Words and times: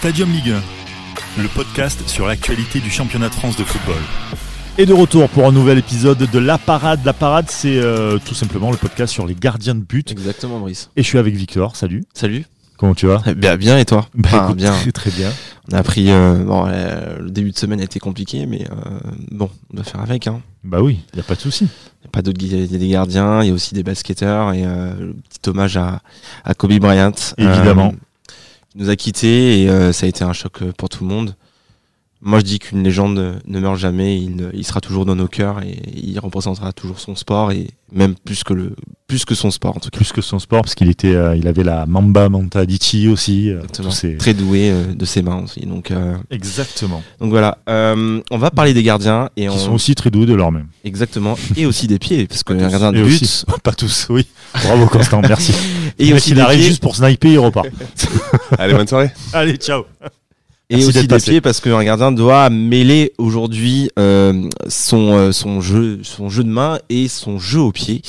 Stadium 0.00 0.30
Ligue 0.32 0.54
1, 1.38 1.42
le 1.42 1.48
podcast 1.48 2.08
sur 2.08 2.26
l'actualité 2.26 2.80
du 2.80 2.90
championnat 2.90 3.28
de 3.28 3.34
France 3.34 3.56
de 3.56 3.64
football. 3.64 4.00
Et 4.78 4.86
de 4.86 4.94
retour 4.94 5.28
pour 5.28 5.46
un 5.46 5.52
nouvel 5.52 5.78
épisode 5.78 6.18
de 6.18 6.38
La 6.38 6.56
Parade. 6.58 7.00
La 7.04 7.12
Parade, 7.12 7.46
c'est 7.48 7.78
euh, 7.78 8.18
tout 8.24 8.34
simplement 8.34 8.70
le 8.70 8.76
podcast 8.76 9.12
sur 9.12 9.26
les 9.26 9.34
gardiens 9.34 9.74
de 9.74 9.80
but. 9.80 10.10
Exactement, 10.10 10.58
Brice. 10.60 10.90
Et 10.96 11.02
je 11.02 11.06
suis 11.08 11.18
avec 11.18 11.34
Victor. 11.34 11.76
Salut. 11.76 12.04
Salut. 12.14 12.44
Comment 12.78 12.94
tu 12.94 13.06
vas? 13.06 13.18
Bien, 13.36 13.56
bien 13.58 13.76
et 13.78 13.84
toi? 13.84 14.06
Bah, 14.14 14.28
Enfin, 14.32 14.44
écoute, 14.46 14.56
bien. 14.56 14.72
Très 14.72 14.92
très 14.92 15.10
bien. 15.10 15.30
On 15.70 15.76
a 15.76 15.82
pris. 15.82 16.10
euh, 16.10 16.42
bon, 16.44 16.64
euh, 16.66 17.18
le 17.18 17.30
début 17.30 17.50
de 17.50 17.58
semaine 17.58 17.80
a 17.80 17.84
été 17.84 17.98
compliqué, 18.00 18.46
mais 18.46 18.64
euh, 18.70 19.00
bon, 19.30 19.50
on 19.70 19.76
doit 19.76 19.84
faire 19.84 20.00
avec. 20.00 20.26
Hein. 20.26 20.40
Bah 20.64 20.80
oui, 20.80 21.00
il 21.12 21.16
n'y 21.16 21.20
a 21.20 21.24
pas 21.24 21.34
de 21.34 21.40
souci. 21.40 21.64
Il 22.00 22.04
y 22.04 22.06
a 22.06 22.10
pas 22.10 22.22
d'autres. 22.22 22.38
Il 22.42 22.72
y 22.72 22.74
a 22.74 22.78
des 22.78 22.88
gardiens, 22.88 23.42
il 23.42 23.48
y 23.48 23.50
a 23.50 23.54
aussi 23.54 23.74
des 23.74 23.82
basketteurs 23.82 24.54
et 24.54 24.64
euh, 24.64 24.94
le 24.98 25.14
petit 25.28 25.50
hommage 25.50 25.76
à, 25.76 26.00
à 26.44 26.54
Kobe 26.54 26.72
Bryant. 26.78 27.12
Évidemment. 27.36 27.92
Qui 28.70 28.78
nous 28.78 28.90
a 28.90 28.96
quittés 28.96 29.62
et 29.62 29.68
euh, 29.68 29.92
ça 29.92 30.06
a 30.06 30.08
été 30.08 30.24
un 30.24 30.32
choc 30.32 30.62
euh, 30.62 30.72
pour 30.76 30.88
tout 30.88 31.04
le 31.04 31.10
monde. 31.10 31.34
Moi, 32.22 32.38
je 32.40 32.44
dis 32.44 32.58
qu'une 32.58 32.82
légende 32.82 33.40
ne- 33.46 33.60
meurt 33.60 33.78
jamais. 33.78 34.18
Il, 34.18 34.50
il 34.52 34.64
sera 34.66 34.80
toujours 34.82 35.06
dans 35.06 35.16
nos 35.16 35.26
cœurs 35.28 35.62
et 35.62 35.78
il 35.96 36.18
représentera 36.18 36.70
toujours 36.72 37.00
son 37.00 37.14
sport 37.16 37.50
et 37.50 37.68
même 37.92 38.14
plus 38.14 38.44
que 38.44 38.52
le 38.52 38.74
plus 39.08 39.24
que 39.24 39.34
son 39.34 39.50
sport 39.50 39.76
en 39.76 39.80
tout 39.80 39.88
cas. 39.90 39.96
Plus 39.96 40.12
que 40.12 40.20
son 40.20 40.38
sport, 40.38 40.60
parce 40.62 40.74
qu'il 40.74 40.88
était, 40.90 41.14
euh, 41.14 41.34
il 41.34 41.48
avait 41.48 41.64
la 41.64 41.86
Mamba 41.86 42.28
mentality 42.28 43.08
aussi. 43.08 43.50
euh, 43.50 43.62
Très 44.18 44.34
doué 44.34 44.70
euh, 44.70 44.94
de 44.94 45.04
ses 45.06 45.22
mains 45.22 45.42
aussi. 45.42 45.60
Donc, 45.60 45.90
euh, 45.90 46.16
Exactement. 46.30 47.02
donc 47.20 47.30
voilà. 47.30 47.58
Euh, 47.68 48.20
on 48.30 48.38
va 48.38 48.50
parler 48.50 48.74
des 48.74 48.82
gardiens 48.82 49.30
et 49.36 49.42
Qui 49.42 49.48
on 49.48 49.56
sont 49.58 49.72
aussi 49.72 49.94
très 49.94 50.10
doués 50.10 50.26
de 50.26 50.34
leur 50.34 50.52
même. 50.52 50.66
exactement 50.84 51.36
et 51.56 51.64
aussi 51.66 51.86
des 51.88 51.98
pieds 51.98 52.26
parce 52.26 52.42
que 52.44 52.52
Pas 52.52 52.58
les 52.60 52.64
tous. 52.66 52.70
gardiens 52.70 52.92
de 52.92 52.98
Et 52.98 53.02
but 53.02 53.22
aussi. 53.22 53.44
Pas 53.64 53.72
tous, 53.72 54.06
oui. 54.10 54.26
Bravo 54.52 54.86
Constant, 54.86 55.22
merci. 55.22 55.52
et 55.98 56.12
aussi 56.12 56.30
il 56.30 56.34
des 56.36 56.40
arrive 56.42 56.58
pieds 56.60 56.68
juste 56.68 56.82
pour 56.82 56.94
sniper, 56.94 57.32
il 57.32 57.38
repart. 57.38 57.66
Allez, 58.58 58.74
bonne 58.74 58.86
soirée. 58.86 59.10
Allez, 59.32 59.56
ciao. 59.56 59.84
Et 60.70 60.76
Merci 60.76 60.88
aussi 60.88 61.00
des 61.02 61.08
passé. 61.08 61.30
pieds 61.32 61.40
parce 61.40 61.60
qu'un 61.60 61.82
gardien 61.82 62.12
doit 62.12 62.48
mêler 62.48 63.12
aujourd'hui 63.18 63.90
euh, 63.98 64.48
son 64.68 65.12
euh, 65.14 65.32
son 65.32 65.60
jeu 65.60 65.98
son 66.04 66.28
jeu 66.28 66.44
de 66.44 66.48
main 66.48 66.78
et 66.88 67.08
son 67.08 67.38
jeu 67.40 67.58
au 67.60 67.72
pied. 67.72 68.02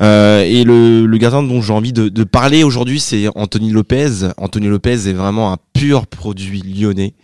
Euh, 0.00 0.42
et 0.42 0.64
le, 0.64 1.06
le 1.06 1.18
gardien 1.18 1.44
dont 1.44 1.62
j'ai 1.62 1.72
envie 1.72 1.92
de, 1.92 2.08
de 2.08 2.24
parler 2.24 2.64
aujourd'hui, 2.64 2.98
c'est 2.98 3.28
Anthony 3.36 3.70
Lopez. 3.70 4.28
Anthony 4.38 4.66
Lopez 4.66 5.08
est 5.08 5.12
vraiment 5.12 5.52
un 5.52 5.56
pur 5.72 6.08
produit 6.08 6.62
lyonnais. 6.62 7.14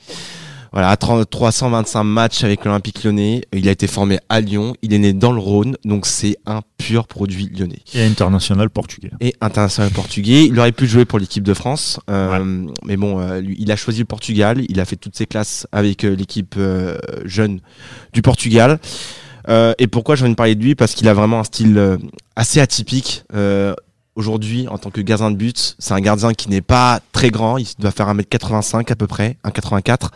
Voilà, 0.72 0.96
30 0.96 1.28
325 1.28 2.04
matchs 2.04 2.44
avec 2.44 2.64
l'Olympique 2.64 3.02
lyonnais. 3.02 3.42
Il 3.52 3.68
a 3.68 3.72
été 3.72 3.86
formé 3.88 4.20
à 4.28 4.40
Lyon. 4.40 4.74
Il 4.82 4.94
est 4.94 4.98
né 4.98 5.12
dans 5.12 5.32
le 5.32 5.40
Rhône, 5.40 5.76
donc 5.84 6.06
c'est 6.06 6.36
un 6.46 6.60
pur 6.78 7.08
produit 7.08 7.50
lyonnais. 7.52 7.80
Et 7.94 8.04
international 8.04 8.70
portugais. 8.70 9.10
et 9.20 9.34
international 9.40 9.90
portugais. 9.92 10.46
Il 10.46 10.58
aurait 10.58 10.72
pu 10.72 10.86
jouer 10.86 11.04
pour 11.04 11.18
l'équipe 11.18 11.42
de 11.42 11.54
France, 11.54 11.98
euh, 12.08 12.66
mais 12.84 12.96
bon, 12.96 13.18
euh, 13.20 13.40
lui, 13.40 13.56
il 13.58 13.72
a 13.72 13.76
choisi 13.76 13.98
le 14.00 14.04
Portugal. 14.04 14.62
Il 14.68 14.78
a 14.80 14.84
fait 14.84 14.96
toutes 14.96 15.16
ses 15.16 15.26
classes 15.26 15.66
avec 15.72 16.04
euh, 16.04 16.14
l'équipe 16.14 16.54
euh, 16.56 16.98
jeune 17.24 17.60
du 18.12 18.22
Portugal. 18.22 18.78
Euh, 19.48 19.72
et 19.78 19.86
pourquoi 19.88 20.14
j'ai 20.14 20.22
envie 20.22 20.32
de 20.32 20.36
parler 20.36 20.54
de 20.54 20.62
lui? 20.62 20.74
Parce 20.76 20.94
qu'il 20.94 21.08
a 21.08 21.14
vraiment 21.14 21.40
un 21.40 21.44
style 21.44 21.98
assez 22.36 22.60
atypique. 22.60 23.24
Aujourd'hui, 24.16 24.66
en 24.68 24.76
tant 24.76 24.90
que 24.90 25.00
gardien 25.00 25.30
de 25.30 25.36
but, 25.36 25.76
c'est 25.78 25.94
un 25.94 26.00
gardien 26.00 26.34
qui 26.34 26.50
n'est 26.50 26.60
pas 26.60 27.00
très 27.12 27.30
grand. 27.30 27.58
Il 27.58 27.66
doit 27.78 27.92
faire 27.92 28.12
1m85 28.12 28.90
à 28.90 28.96
peu 28.96 29.06
près, 29.06 29.36
1m84. 29.44 30.08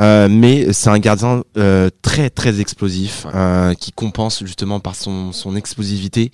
Euh, 0.00 0.28
mais 0.28 0.72
c'est 0.72 0.90
un 0.90 0.98
gardien 0.98 1.44
euh, 1.56 1.88
très 2.02 2.28
très 2.28 2.60
explosif 2.60 3.26
euh, 3.32 3.74
qui 3.74 3.92
compense 3.92 4.42
justement 4.44 4.80
par 4.80 4.96
son, 4.96 5.30
son 5.30 5.54
explosivité 5.54 6.32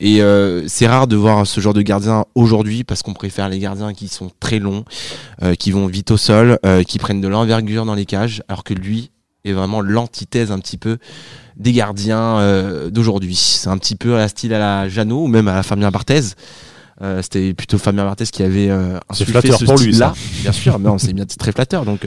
et 0.00 0.20
c'est 0.66 0.86
rare 0.86 1.06
de 1.06 1.16
voir 1.16 1.46
ce 1.46 1.60
genre 1.60 1.74
de 1.74 1.82
gardien 1.82 2.24
aujourd'hui 2.34 2.84
parce 2.84 3.02
qu'on 3.02 3.12
préfère 3.12 3.50
les 3.50 3.58
gardiens 3.58 3.92
qui 3.92 4.08
sont 4.08 4.30
très 4.40 4.58
longs, 4.58 4.86
qui 5.58 5.72
vont 5.72 5.86
vite 5.88 6.10
au 6.10 6.16
sol, 6.16 6.58
qui 6.86 6.98
prennent 6.98 7.20
de 7.20 7.28
l'envergure 7.28 7.84
dans 7.84 7.94
les 7.94 8.06
cages, 8.06 8.42
alors 8.48 8.64
que 8.64 8.72
lui 8.72 9.10
est 9.44 9.52
vraiment 9.52 9.82
l'antithèse 9.82 10.52
un 10.52 10.58
petit 10.58 10.78
peu 10.78 10.96
des 11.56 11.72
gardiens 11.72 12.38
euh, 12.38 12.90
d'aujourd'hui. 12.90 13.34
C'est 13.34 13.68
un 13.68 13.78
petit 13.78 13.96
peu 13.96 14.14
à 14.14 14.18
la 14.18 14.28
style 14.28 14.54
à 14.54 14.58
la 14.58 14.88
Jeannot 14.88 15.24
ou 15.24 15.28
même 15.28 15.48
à 15.48 15.54
la 15.54 15.62
Fabien 15.62 15.90
Barthez. 15.90 16.22
Euh, 17.02 17.22
C'était 17.22 17.54
plutôt 17.54 17.78
Fabien 17.78 18.04
Barthez 18.04 18.26
qui 18.26 18.42
avait 18.42 18.70
euh, 18.70 18.98
insufflé 19.08 19.32
flatteur 19.40 19.58
ce 19.58 19.64
pour 19.64 19.74
lui, 19.74 19.92
style-là. 19.92 20.14
Bien 20.42 20.52
sûr, 20.52 20.78
mais 20.78 20.88
non, 20.88 20.98
c'est 20.98 21.12
bien 21.12 21.24
c'est 21.28 21.38
très 21.38 21.52
flatteur. 21.52 21.84
Donc, 21.84 22.06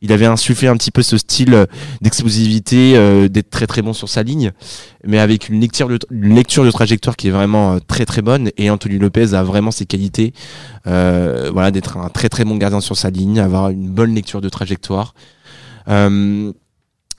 il 0.00 0.12
avait 0.12 0.26
insufflé 0.26 0.68
un 0.68 0.76
petit 0.76 0.90
peu 0.90 1.02
ce 1.02 1.16
style 1.16 1.54
euh, 1.54 1.66
d'explosivité, 2.02 2.94
euh, 2.94 3.28
d'être 3.28 3.48
très 3.48 3.66
très 3.66 3.80
bon 3.80 3.94
sur 3.94 4.08
sa 4.08 4.22
ligne, 4.22 4.52
mais 5.06 5.18
avec 5.18 5.48
une 5.48 5.60
lecture 5.60 5.88
de, 5.88 5.98
une 6.10 6.34
lecture 6.34 6.62
de 6.64 6.70
trajectoire 6.70 7.16
qui 7.16 7.28
est 7.28 7.30
vraiment 7.30 7.74
euh, 7.74 7.78
très 7.86 8.04
très 8.04 8.20
bonne. 8.20 8.50
Et 8.58 8.68
Anthony 8.70 8.98
Lopez 8.98 9.32
a 9.34 9.42
vraiment 9.42 9.70
ses 9.70 9.86
qualités, 9.86 10.34
euh, 10.86 11.50
voilà, 11.52 11.70
d'être 11.70 11.96
un 11.96 12.10
très 12.10 12.28
très 12.28 12.44
bon 12.44 12.56
gardien 12.56 12.80
sur 12.80 12.96
sa 12.96 13.08
ligne, 13.08 13.40
avoir 13.40 13.70
une 13.70 13.88
bonne 13.88 14.14
lecture 14.14 14.42
de 14.42 14.48
trajectoire. 14.50 15.14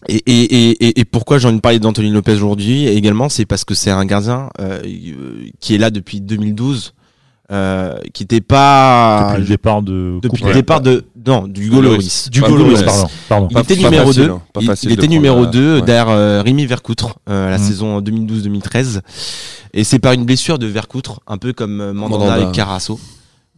Euh, 0.10 0.14
et, 0.14 0.22
et, 0.26 0.44
et, 0.72 0.86
et- 0.88 1.00
et 1.02 1.06
pourquoi 1.06 1.38
j'ai 1.40 1.48
envie 1.48 1.58
de 1.58 1.62
parler 1.62 1.80
d'Anthony 1.80 2.10
Lopez 2.10 2.34
aujourd'hui 2.34 2.88
également, 2.88 3.30
c'est 3.30 3.46
parce 3.46 3.64
que 3.66 3.74
c'est 3.74 3.92
un 3.92 4.06
gardien 4.06 4.50
euh, 4.60 4.82
euh, 4.86 5.46
qui 5.60 5.76
est 5.76 5.78
là 5.78 5.90
depuis 5.90 6.22
2012, 6.22 6.94
euh, 7.52 7.96
qui 8.14 8.24
n'était 8.24 8.42
pas 8.42 9.28
Depuis 9.32 9.42
le 9.44 9.48
départ 9.48 9.82
de. 9.82 10.20
depuis 10.22 10.44
le 10.44 10.54
départ 10.54 10.82
de 10.82 11.06
non 11.28 11.48
du. 11.48 11.70
Loris. 11.70 12.30
Du 12.30 12.42
Gaulois. 12.42 12.80
pardon. 12.84 13.08
pardon. 13.30 13.48
Il 13.50 13.54
Pas- 13.56 13.62
était 13.62 13.76
numéro 13.76 14.08
facile, 14.08 14.24
2. 14.24 14.32
hein, 14.32 14.42
il, 14.84 14.92
était 14.92 15.08
numéro 15.08 15.44
la- 15.44 15.50
2 15.50 15.76
ouais. 15.76 15.82
derrière 15.82 16.10
euh, 16.10 16.42
Rémi 16.44 16.66
Vercoutre 16.66 17.18
euh, 17.30 17.50
la 17.50 17.58
Mm. 17.58 17.62
saison 17.62 18.02
2012-2013. 18.02 19.02
Et 19.74 19.84
c'est 19.84 20.00
par 20.00 20.14
une 20.14 20.24
blessure 20.26 20.58
de 20.60 20.68
Vercoutre, 20.68 21.20
un 21.28 21.38
peu 21.38 21.52
comme 21.54 21.82
euh, 21.82 21.94
Mandanda, 21.94 22.26
Mandanda. 22.26 22.50
et 22.50 22.52
Carasso. 22.52 23.00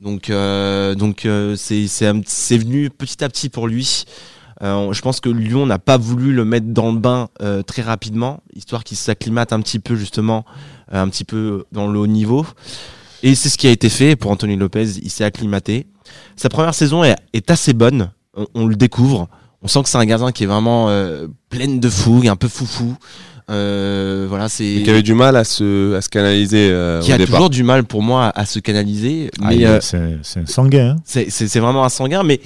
Donc 0.02 0.30
euh, 0.30 0.94
donc 0.96 1.26
euh, 1.26 1.56
c'est 1.58 1.88
c'est 1.88 2.58
venu 2.58 2.90
petit 2.90 3.24
à 3.24 3.30
petit 3.30 3.50
pour 3.50 3.68
lui. 3.68 4.04
Euh, 4.64 4.92
je 4.92 5.02
pense 5.02 5.20
que 5.20 5.30
Lyon 5.30 5.66
n'a 5.68 5.78
pas 5.80 5.98
voulu 5.98 6.34
le 6.34 6.44
mettre 6.46 6.68
dans 6.68 6.92
le 6.92 6.98
bain 6.98 7.30
euh, 7.42 7.62
très 7.62 7.82
rapidement, 7.84 8.42
histoire 8.56 8.84
qu'il 8.84 8.98
s'acclimate 8.98 9.54
un 9.54 9.62
petit 9.62 9.80
peu 9.80 9.96
justement, 9.96 10.46
euh, 10.94 11.02
un 11.02 11.10
petit 11.10 11.24
peu 11.26 11.66
dans 11.72 11.88
le 11.88 12.00
haut 12.00 12.08
niveau. 12.08 12.46
Et 13.24 13.36
c'est 13.36 13.50
ce 13.50 13.58
qui 13.58 13.68
a 13.68 13.72
été 13.72 13.90
fait 13.90 14.16
pour 14.16 14.32
Anthony 14.32 14.56
Lopez. 14.58 14.98
Il 15.04 15.10
s'est 15.10 15.24
acclimaté. 15.24 15.88
Sa 16.36 16.50
première 16.50 16.74
saison 16.74 17.04
est, 17.04 17.16
est 17.34 17.50
assez 17.52 17.74
bonne. 17.74 18.12
On, 18.36 18.46
on 18.56 18.66
le 18.68 18.76
découvre. 18.76 19.28
On 19.62 19.68
sent 19.68 19.84
que 19.84 19.90
c'est 19.90 19.98
un 19.98 20.06
gardien 20.06 20.32
qui 20.32 20.44
est 20.44 20.48
vraiment 20.48 20.90
euh, 20.90 21.28
plein 21.50 21.68
de 21.78 21.90
fougue, 21.90 22.28
un 22.28 22.36
peu 22.36 22.48
foufou. 22.48 22.96
Euh, 23.50 24.26
voilà, 24.30 24.50
c'est 24.50 24.82
Qui 24.84 24.90
avait 24.90 25.02
du 25.04 25.14
mal 25.14 25.36
à 25.36 25.44
se, 25.44 25.96
à 25.96 26.02
se 26.02 26.10
canaliser 26.10 26.70
euh, 26.72 27.00
qui 27.02 27.12
au 27.12 27.16
a 27.16 27.18
départ. 27.18 27.36
toujours 27.36 27.50
du 27.50 27.64
mal 27.64 27.86
pour 27.86 28.02
moi 28.04 28.26
à, 28.26 28.42
à 28.42 28.46
se 28.46 28.60
canaliser. 28.60 29.32
Ah, 29.42 29.48
mais 29.50 29.66
euh, 29.66 29.80
c'est 29.82 30.18
c'est 30.22 30.42
un 30.42 30.46
sanguin. 30.46 30.96
hein. 30.98 31.24
c'est 31.30 31.60
vraiment 31.60 31.86
un 31.86 31.90
sanguin, 31.90 32.24
mais 32.24 32.42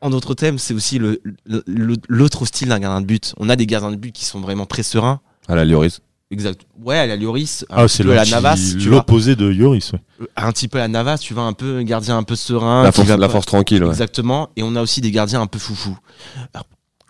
en 0.00 0.10
d'autres 0.10 0.34
thèmes, 0.34 0.58
c'est 0.58 0.74
aussi 0.74 0.98
le- 0.98 1.20
le- 1.46 1.62
le- 1.66 1.96
l'autre 2.08 2.46
style 2.46 2.68
d'un 2.68 2.78
gardien 2.78 3.00
de 3.00 3.06
but. 3.06 3.34
On 3.38 3.48
a 3.48 3.56
des 3.56 3.66
gardiens 3.66 3.90
de 3.90 3.96
but 3.96 4.12
qui 4.12 4.24
sont 4.24 4.40
vraiment 4.40 4.66
très 4.66 4.82
sereins. 4.82 5.20
À 5.48 5.54
la 5.54 5.64
Lloris. 5.64 6.00
Exact. 6.32 6.60
Ouais, 6.84 6.96
à 6.96 7.06
la 7.06 7.16
Lloris, 7.16 7.64
un 7.70 7.82
Ah, 7.84 7.88
c'est 7.88 8.04
la 8.04 8.24
Navas, 8.24 8.74
l'opposé 8.86 9.34
de 9.34 9.52
Yoris. 9.52 9.92
ouais. 9.92 9.98
Un 10.36 10.52
petit 10.52 10.68
peu 10.68 10.78
à 10.78 10.82
la 10.82 10.88
Navas, 10.88 11.18
tu 11.18 11.34
vois, 11.34 11.42
un 11.42 11.52
peu 11.52 11.78
un 11.78 11.82
gardien 11.82 12.16
un 12.16 12.22
peu 12.22 12.36
serein. 12.36 12.84
La 12.84 12.92
force, 12.92 13.08
la 13.08 13.28
force 13.28 13.46
tranquille. 13.46 13.82
ouais. 13.82 13.90
Exactement. 13.90 14.48
Et 14.56 14.62
on 14.62 14.76
a 14.76 14.82
aussi 14.82 15.00
des 15.00 15.10
gardiens 15.10 15.40
un 15.40 15.48
peu 15.48 15.58
foufou. 15.58 15.98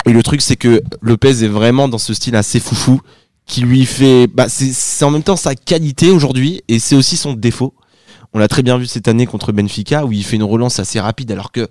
Et 0.07 0.13
le 0.13 0.23
truc, 0.23 0.41
c'est 0.41 0.57
que 0.57 0.81
Lopez 1.03 1.45
est 1.45 1.49
vraiment 1.49 1.87
dans 1.89 1.99
ce 1.99 2.15
style 2.15 2.35
assez 2.35 2.61
foufou 2.61 3.01
qui 3.47 3.61
lui 3.61 3.85
fait. 3.85 4.27
Bah, 4.27 4.49
c'est 4.49 5.05
en 5.05 5.11
même 5.11 5.23
temps 5.23 5.37
sa 5.37 5.55
qualité 5.55 6.11
aujourd'hui 6.11 6.63
et 6.69 6.79
c'est 6.79 6.97
aussi 6.97 7.17
son 7.19 7.35
défaut. 7.35 7.75
On 8.33 8.39
l'a 8.39 8.49
très 8.49 8.63
bien 8.63 8.79
vu 8.79 8.87
cette 8.87 9.07
année 9.09 9.27
contre 9.27 9.53
Benfica 9.53 10.07
où 10.07 10.13
il 10.13 10.25
fait 10.25 10.37
une 10.37 10.45
relance 10.45 10.79
assez 10.79 10.99
rapide 10.99 11.31
alors 11.33 11.53
que. 11.53 11.69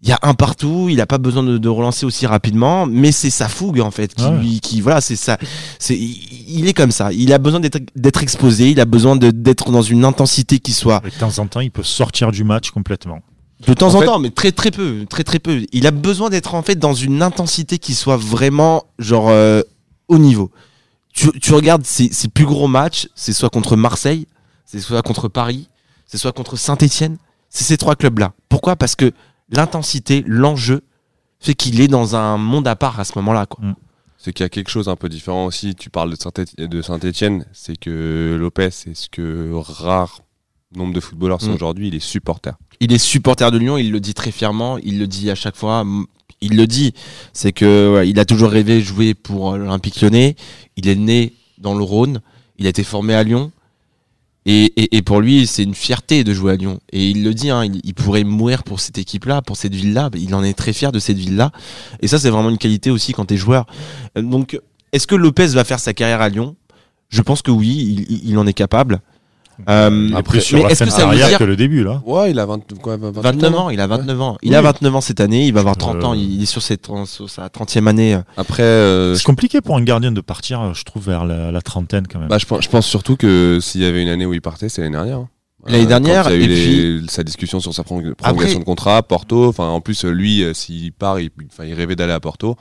Il 0.00 0.08
y 0.08 0.12
a 0.12 0.18
un 0.22 0.34
partout, 0.34 0.86
il 0.88 0.96
n'a 0.98 1.06
pas 1.06 1.18
besoin 1.18 1.42
de, 1.42 1.58
de 1.58 1.68
relancer 1.68 2.06
aussi 2.06 2.24
rapidement, 2.26 2.86
mais 2.86 3.10
c'est 3.10 3.30
sa 3.30 3.48
fougue 3.48 3.80
en 3.80 3.90
fait 3.90 4.14
qui 4.14 4.24
Ouais. 4.24 4.38
lui, 4.38 4.60
qui 4.60 4.80
voilà, 4.80 5.00
c'est 5.00 5.16
ça, 5.16 5.38
c'est, 5.80 5.98
il, 5.98 6.68
est 6.68 6.72
comme 6.72 6.92
ça. 6.92 7.12
Il 7.12 7.32
a 7.32 7.38
besoin 7.38 7.58
d'être, 7.58 8.22
exposé, 8.22 8.70
il 8.70 8.78
a 8.78 8.84
besoin 8.84 9.16
de- 9.16 9.32
d'être 9.32 9.72
dans 9.72 9.82
une 9.82 10.04
intensité 10.04 10.60
qui 10.60 10.72
soit 10.72 11.02
Et 11.04 11.10
de 11.10 11.16
temps 11.16 11.36
en 11.40 11.48
temps, 11.48 11.58
il 11.60 11.72
peut 11.72 11.82
sortir 11.82 12.30
du 12.30 12.44
match 12.44 12.70
complètement. 12.70 13.18
de 13.66 13.74
temps 13.74 13.88
En 13.88 13.94
en, 13.96 14.00
fait- 14.00 14.06
temps, 14.06 14.18
mais 14.20 14.30
très 14.30 14.52
très 14.52 14.70
peu, 14.70 15.04
très 15.10 15.24
très 15.24 15.40
peu. 15.40 15.64
Il 15.72 15.84
a 15.84 15.90
besoin 15.90 16.30
d'être 16.30 16.54
en 16.54 16.62
fait 16.62 16.76
dans 16.76 16.94
une 16.94 17.20
intensité 17.20 17.78
qui 17.80 17.94
soit 17.94 18.16
vraiment 18.16 18.84
genre 19.00 19.30
euh, 19.30 19.62
haut 20.06 20.18
niveau. 20.18 20.52
Tu, 21.12 21.28
tu 21.40 21.52
regardes 21.54 21.84
ses, 21.84 22.12
ses 22.12 22.28
plus 22.28 22.46
gros 22.46 22.68
matchs, 22.68 23.08
c'est 23.16 23.32
soit 23.32 23.50
contre 23.50 23.74
Marseille, 23.74 24.28
c'est 24.64 24.78
soit 24.78 25.02
contre 25.02 25.26
Paris, 25.26 25.68
c'est 26.06 26.18
soit 26.18 26.30
contre 26.30 26.54
Saint-Étienne. 26.56 27.16
C'est 27.50 27.64
ces 27.64 27.78
trois 27.78 27.96
clubs-là. 27.96 28.32
Pourquoi? 28.50 28.76
Parce 28.76 28.94
que 28.94 29.10
l'intensité, 29.50 30.24
l'enjeu 30.26 30.82
fait 31.40 31.54
qu'il 31.54 31.80
est 31.80 31.88
dans 31.88 32.16
un 32.16 32.36
monde 32.36 32.66
à 32.66 32.76
part 32.76 32.98
à 33.00 33.04
ce 33.04 33.12
moment-là. 33.16 33.46
Quoi. 33.46 33.64
C'est 34.16 34.32
qu'il 34.32 34.44
y 34.44 34.46
a 34.46 34.48
quelque 34.48 34.70
chose 34.70 34.88
un 34.88 34.96
peu 34.96 35.08
différent 35.08 35.46
aussi. 35.46 35.74
Tu 35.74 35.90
parles 35.90 36.14
de 36.58 36.82
Saint-Étienne, 36.82 37.46
c'est 37.52 37.78
que 37.78 38.36
Lopez, 38.38 38.70
c'est 38.70 38.94
ce 38.94 39.08
que 39.08 39.52
rare 39.54 40.22
nombre 40.74 40.92
de 40.92 41.00
footballeurs 41.00 41.40
sont 41.40 41.50
Mm. 41.50 41.54
aujourd'hui, 41.54 41.88
il 41.88 41.94
est 41.94 42.00
supporter. 42.00 42.52
Il 42.80 42.92
est 42.92 42.98
supporter 42.98 43.50
de 43.50 43.58
Lyon, 43.58 43.78
il 43.78 43.90
le 43.90 44.00
dit 44.00 44.14
très 44.14 44.30
fièrement, 44.30 44.78
il 44.78 44.98
le 44.98 45.06
dit 45.06 45.30
à 45.30 45.34
chaque 45.34 45.56
fois. 45.56 45.84
Il 46.40 46.56
le 46.56 46.66
dit, 46.66 46.92
c'est 47.32 47.52
que 47.52 47.94
ouais, 47.94 48.08
il 48.08 48.20
a 48.20 48.24
toujours 48.24 48.50
rêvé 48.50 48.76
de 48.76 48.84
jouer 48.84 49.14
pour 49.14 49.54
euh, 49.54 49.58
l'Olympique 49.58 50.00
Lyonnais. 50.00 50.36
Il 50.76 50.86
est 50.88 50.94
né 50.94 51.32
dans 51.58 51.74
le 51.74 51.82
Rhône, 51.82 52.20
il 52.58 52.66
a 52.66 52.68
été 52.68 52.84
formé 52.84 53.14
à 53.14 53.24
Lyon 53.24 53.50
Et, 54.50 54.72
et, 54.76 54.96
et 54.96 55.02
pour 55.02 55.20
lui, 55.20 55.46
c'est 55.46 55.62
une 55.62 55.74
fierté 55.74 56.24
de 56.24 56.32
jouer 56.32 56.52
à 56.52 56.56
Lyon. 56.56 56.80
Et 56.90 57.10
il 57.10 57.22
le 57.22 57.34
dit, 57.34 57.50
hein, 57.50 57.64
il, 57.66 57.92
pourrait 57.92 58.24
mourir 58.24 58.62
pour 58.64 58.80
cette 58.80 58.96
équipe-là, 58.96 59.42
pour 59.42 59.58
cette 59.58 59.74
ville-là. 59.74 60.08
Il 60.14 60.34
en 60.34 60.42
est 60.42 60.54
très 60.54 60.72
fier 60.72 60.90
de 60.90 60.98
cette 60.98 61.18
ville-là. 61.18 61.52
Et 62.00 62.08
ça, 62.08 62.18
c'est 62.18 62.30
vraiment 62.30 62.48
une 62.48 62.56
qualité 62.56 62.90
aussi 62.90 63.12
quand 63.12 63.26
t'es 63.26 63.36
joueur. 63.36 63.66
Euh, 64.16 64.22
Donc, 64.22 64.58
est-ce 64.92 65.06
que 65.06 65.14
Lopez 65.14 65.48
va 65.48 65.64
faire 65.64 65.80
sa 65.80 65.92
carrière 65.92 66.22
à 66.22 66.30
Lyon? 66.30 66.56
Je 67.10 67.20
pense 67.20 67.42
que 67.42 67.50
oui, 67.50 68.06
il, 68.08 68.30
il 68.30 68.38
en 68.38 68.46
est 68.46 68.54
capable. 68.54 69.02
Euh, 69.68 70.10
Après, 70.14 70.38
mais 70.38 70.40
sur 70.42 70.58
la 70.62 70.70
est-ce 70.70 70.84
que 70.84 70.90
ça 70.90 71.06
veut 71.06 71.16
dire 71.16 71.36
que 71.36 71.44
le 71.44 71.56
début, 71.56 71.82
là. 71.82 72.00
Ouais, 72.06 72.30
il 72.30 72.38
a 72.38 72.46
20, 72.46 72.78
quoi, 72.80 72.96
28 72.96 73.20
29 73.22 73.54
ans. 73.54 73.64
ans, 73.66 73.70
il 73.70 73.80
a 73.80 73.86
29 73.86 74.20
ans. 74.20 74.38
Il 74.42 74.50
Oui. 74.50 74.54
a 74.56 74.62
29 74.62 74.94
ans 74.96 75.00
cette 75.00 75.20
année, 75.20 75.46
il 75.46 75.52
va 75.52 75.60
avoir 75.60 75.76
30 75.76 75.96
Euh, 75.96 76.02
ans, 76.06 76.14
il 76.14 76.42
est 76.42 76.46
sur, 76.46 76.62
ses 76.62 76.76
30 76.76 77.06
sur 77.08 77.28
sa 77.28 77.48
30e 77.48 77.86
année. 77.88 78.14
euh. 78.14 78.20
Après, 78.36 78.62
euh, 78.62 79.14
C'est 79.16 79.24
compliqué 79.24 79.60
pour 79.60 79.76
un 79.76 79.82
gardien 79.82 80.12
de 80.12 80.20
partir, 80.20 80.74
je 80.74 80.84
trouve, 80.84 81.06
vers 81.06 81.24
la, 81.24 81.50
la 81.50 81.60
trentaine 81.62 82.06
quand 82.06 82.20
même. 82.20 82.28
bah, 82.28 82.38
je, 82.38 82.46
pense, 82.46 82.62
je 82.62 82.68
pense 82.68 82.86
surtout 82.86 83.16
que 83.16 83.58
s'il 83.60 83.80
y 83.80 83.84
avait 83.84 84.02
une 84.02 84.08
année 84.08 84.26
où 84.26 84.32
il 84.34 84.40
partait, 84.40 84.68
c'est 84.68 84.80
l'année 84.82 84.96
dernière. 84.96 85.18
hein. 85.18 85.28
L'année 85.66 85.86
dernière, 85.86 86.24
quand 86.24 86.30
il 86.30 86.40
y 86.40 86.44
a 86.44 86.46
eu 86.46 86.52
et 86.52 87.00
les- 87.00 87.08
sa 87.08 87.24
discussion 87.24 87.58
sur 87.58 87.74
sa 87.74 87.82
prolong- 87.82 88.14
prolongation 88.14 88.60
de 88.60 88.64
contrat, 88.64 89.02
Porto. 89.02 89.46
Enfin, 89.48 89.66
en 89.68 89.80
plus, 89.80 90.04
lui, 90.04 90.44
euh, 90.44 90.54
s'il 90.54 90.92
part, 90.92 91.18
il, 91.18 91.30
rêvait 91.74 91.96
d'aller 91.96 92.12
à 92.12 92.20
Porto. 92.20 92.54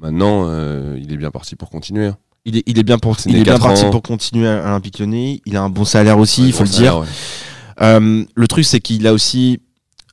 Maintenant, 0.00 0.44
euh, 0.48 0.98
il 1.00 1.12
est 1.12 1.16
bien 1.16 1.30
parti 1.30 1.56
pour 1.56 1.70
continuer. 1.70 2.10
Il 2.46 2.56
est, 2.56 2.62
il 2.66 2.78
est 2.78 2.82
bien, 2.82 2.98
pour, 2.98 3.16
il 3.26 3.36
est 3.36 3.42
bien 3.42 3.58
parti 3.58 3.84
pour 3.90 4.00
continuer 4.02 4.48
à 4.48 4.56
l'Olympique 4.64 4.98
Lyonnais. 4.98 5.42
Il 5.44 5.56
a 5.56 5.62
un 5.62 5.68
bon 5.68 5.84
salaire 5.84 6.18
aussi, 6.18 6.40
Ouais, 6.42 6.46
il 6.48 6.52
faut 6.52 6.64
bon 6.64 6.70
le 6.70 6.76
dire. 6.76 6.98
ouais. 6.98 7.06
Euh, 7.82 8.24
le 8.34 8.48
truc, 8.48 8.64
c'est 8.64 8.80
qu'il 8.80 9.06
a 9.06 9.12
aussi 9.12 9.60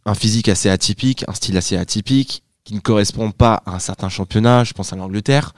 un 0.06 0.14
physique 0.14 0.50
assez 0.50 0.70
atypique, 0.70 1.24
un 1.28 1.34
style 1.34 1.56
assez 1.58 1.78
atypique, 1.78 2.44
qui 2.64 2.74
ne 2.74 2.80
correspond 2.80 3.32
pas 3.32 3.62
à 3.66 3.76
un 3.76 3.80
certain 3.80 4.10
championnat. 4.10 4.64
Je 4.66 4.74
pense 4.74 4.92
à 4.94 4.96
l'Angleterre, 4.98 5.54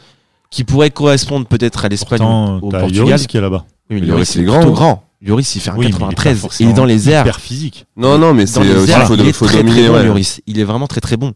qui 0.52 0.64
pourrait 0.64 0.92
correspondre 0.92 1.48
peut-être 1.48 1.86
à 1.86 1.90
l'Espagne 1.90 2.22
ou 2.22 2.68
au 2.68 2.72
t'as 2.72 2.80
Portugal. 2.82 3.06
Lloris 3.08 3.28
qui 3.28 3.38
est 3.38 3.42
là-bas. 3.42 3.66
Oui, 3.90 4.02
Lloris, 4.02 4.36
il 4.36 4.42
est 4.42 4.44
est 4.44 4.46
grand, 4.46 4.60
grand. 4.62 4.72
grand. 4.72 5.04
Lloris, 5.22 5.56
il 5.56 5.60
fait 5.62 5.72
un 5.72 5.76
Oui, 5.76 5.86
mais 5.86 5.92
il 5.92 5.96
est 5.96 6.00
pas 6.00 6.08
93. 6.10 6.48
Il 6.62 6.70
est 6.70 6.74
dans 6.74 6.86
les 6.86 7.10
airs. 7.10 7.26
Hyper 7.26 7.40
physique. 7.40 7.86
Non, 7.98 8.18
non, 8.20 8.34
mais 8.36 8.46
c'est 8.46 8.60
aussi, 8.60 8.92
airs, 8.92 9.08
faut, 9.08 9.16
il 9.16 9.28
est 9.28 9.34
faut 9.34 9.46
très, 9.48 9.58
dominer. 9.64 9.88
très 9.88 10.04
bon, 10.08 10.14
ouais. 10.14 10.22
Il 10.48 10.60
est 10.60 10.64
vraiment 10.64 10.88
très 10.88 11.02
très 11.02 11.18
bon. 11.18 11.34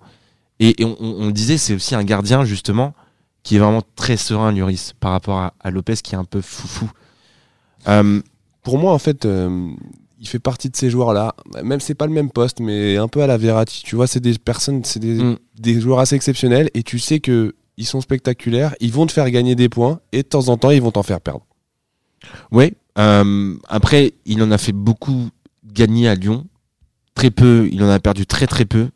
Et, 0.60 0.82
et 0.82 0.86
on, 0.86 0.96
on- 1.00 1.16
on 1.24 1.26
le 1.26 1.34
disait, 1.34 1.58
c'est 1.58 1.74
aussi 1.74 1.94
un 1.96 2.04
gardien 2.04 2.46
justement 2.46 2.94
qui 3.44 3.57
est 3.57 3.60
vraiment 3.60 3.84
très 3.95 4.18
serein, 4.18 4.51
Lloris, 4.51 4.94
par 5.00 5.12
rapport 5.12 5.38
à, 5.38 5.54
à 5.60 5.69
Lopez 5.72 5.95
qui 6.04 6.16
est 6.16 6.18
un 6.18 6.24
peu 6.24 6.42
foufou. 6.42 6.90
Euh, 7.88 8.22
Pour 8.63 8.78
moi, 8.78 8.94
en 8.94 8.98
fait, 8.98 9.25
euh, 9.25 9.69
il 10.19 10.28
fait 10.28 10.40
partie 10.40 10.69
de 10.69 10.75
ces 10.78 10.90
joueurs-là. 10.90 11.36
Même 11.63 11.81
c'est 11.81 11.95
pas 11.95 12.07
le 12.07 12.13
même 12.13 12.31
poste, 12.31 12.62
mais 12.62 12.95
un 12.98 13.10
peu 13.10 13.22
à 13.22 13.28
la 13.28 13.38
Verratti. 13.38 13.84
Tu 13.84 13.95
vois, 13.98 14.07
c'est 14.07 14.22
des 14.22 14.38
personnes, 14.38 14.84
c'est 14.86 15.00
des, 15.01 15.22
Mm. 15.22 15.38
des 15.60 15.81
joueurs 15.81 16.00
assez 16.00 16.16
exceptionnels 16.16 16.69
et 16.74 16.84
tu 16.84 16.98
sais 17.00 17.19
que 17.19 17.56
ils 17.75 17.86
sont 17.86 18.00
spectaculaires. 18.01 18.74
Ils 18.80 18.92
vont 18.94 19.06
te 19.06 19.12
faire 19.12 19.30
gagner 19.31 19.56
des 19.56 19.68
points 19.68 20.00
et 20.13 20.24
de 20.24 20.28
temps 20.28 20.48
en 20.48 20.57
temps, 20.57 20.69
ils 20.72 20.81
vont 20.81 20.92
t'en 20.92 21.04
faire 21.04 21.19
perdre. 21.19 21.46
ouais. 22.51 22.74
euh, 23.00 23.56
après, 23.68 24.13
il 24.25 24.42
en 24.44 24.51
a 24.51 24.57
fait 24.57 24.72
beaucoup 24.72 25.28
gagner 25.66 26.07
à 26.07 26.16
Lyon. 26.16 26.46
Très 27.16 27.31
peu. 27.31 27.68
Il 27.72 27.84
en 27.84 27.89
a 27.89 28.00
perdu 28.00 28.25
très 28.25 28.48
très 28.48 28.66
peu. 28.66 28.88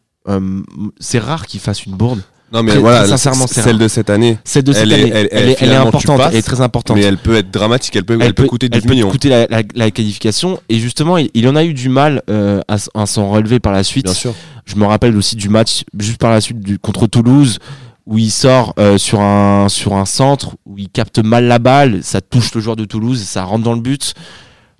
C'est 0.99 1.19
rare 1.19 1.47
qu'il 1.47 1.59
fasse 1.59 1.85
une 1.85 1.95
bourde. 1.95 2.21
Non, 2.53 2.63
mais 2.63 2.71
Très- 2.71 2.79
voilà, 2.79 2.99
très 2.99 3.09
sincèrement, 3.09 3.45
celle 3.45 3.63
rare. 3.65 3.77
de 3.77 3.87
cette 3.89 4.09
année, 4.09 4.37
Celle 4.45 4.63
de 4.63 4.71
cette 4.71 4.83
Elle 4.83 4.91
est- 4.93 4.95
année, 4.95 5.11
elle- 5.13 5.17
elle, 5.17 5.27
elle, 5.43 5.49
est, 5.49 5.57
elle 5.59 5.71
est 5.71 5.75
importante, 5.75 6.17
passes, 6.17 6.29
elle 6.31 6.39
est 6.39 6.41
très 6.41 6.61
importante. 6.61 6.95
mais 6.95 7.03
elle 7.03 7.17
peut 7.17 7.35
être 7.35 7.51
dramatique. 7.51 7.95
Elle 7.97 8.05
peut, 8.05 8.13
elle 8.13 8.21
elle 8.27 8.33
peut 8.33 8.45
coûter 8.47 8.69
12 8.69 8.81
elle 8.81 8.87
peut 8.87 8.93
millions. 8.95 9.09
coûter 9.11 9.27
la, 9.29 9.47
la- 9.47 9.63
la 9.75 9.91
qualification. 9.91 10.59
Et 10.69 10.79
justement, 10.79 11.17
il, 11.17 11.29
il 11.33 11.45
en 11.49 11.57
a 11.57 11.65
eu 11.65 11.73
du 11.73 11.89
mal 11.89 12.21
euh, 12.29 12.61
à, 12.69 12.77
s'en 13.05 13.29
relever 13.31 13.59
par 13.59 13.73
la 13.73 13.83
suite. 13.83 14.05
Bien 14.05 14.13
sûr. 14.13 14.33
Je 14.65 14.75
me 14.77 14.85
rappelle 14.85 15.17
aussi 15.17 15.35
du 15.35 15.49
match 15.49 15.83
juste 15.99 16.19
par 16.19 16.31
la 16.31 16.39
suite 16.39 16.59
du, 16.61 16.79
contre 16.79 17.05
Toulouse 17.07 17.59
où 18.05 18.17
il 18.17 18.31
sort 18.31 18.73
euh, 18.79 18.97
sur 18.97 19.19
un 19.19 19.67
sur 19.67 19.95
un 19.95 20.05
centre 20.05 20.55
où 20.65 20.77
il 20.77 20.87
capte 20.87 21.19
mal 21.19 21.43
la 21.45 21.59
balle, 21.59 21.99
ça 22.01 22.21
touche 22.21 22.53
le 22.55 22.61
joueur 22.61 22.77
de 22.77 22.85
Toulouse, 22.85 23.21
ça 23.21 23.43
rentre 23.43 23.65
dans 23.65 23.73
le 23.73 23.81
but. 23.81 24.13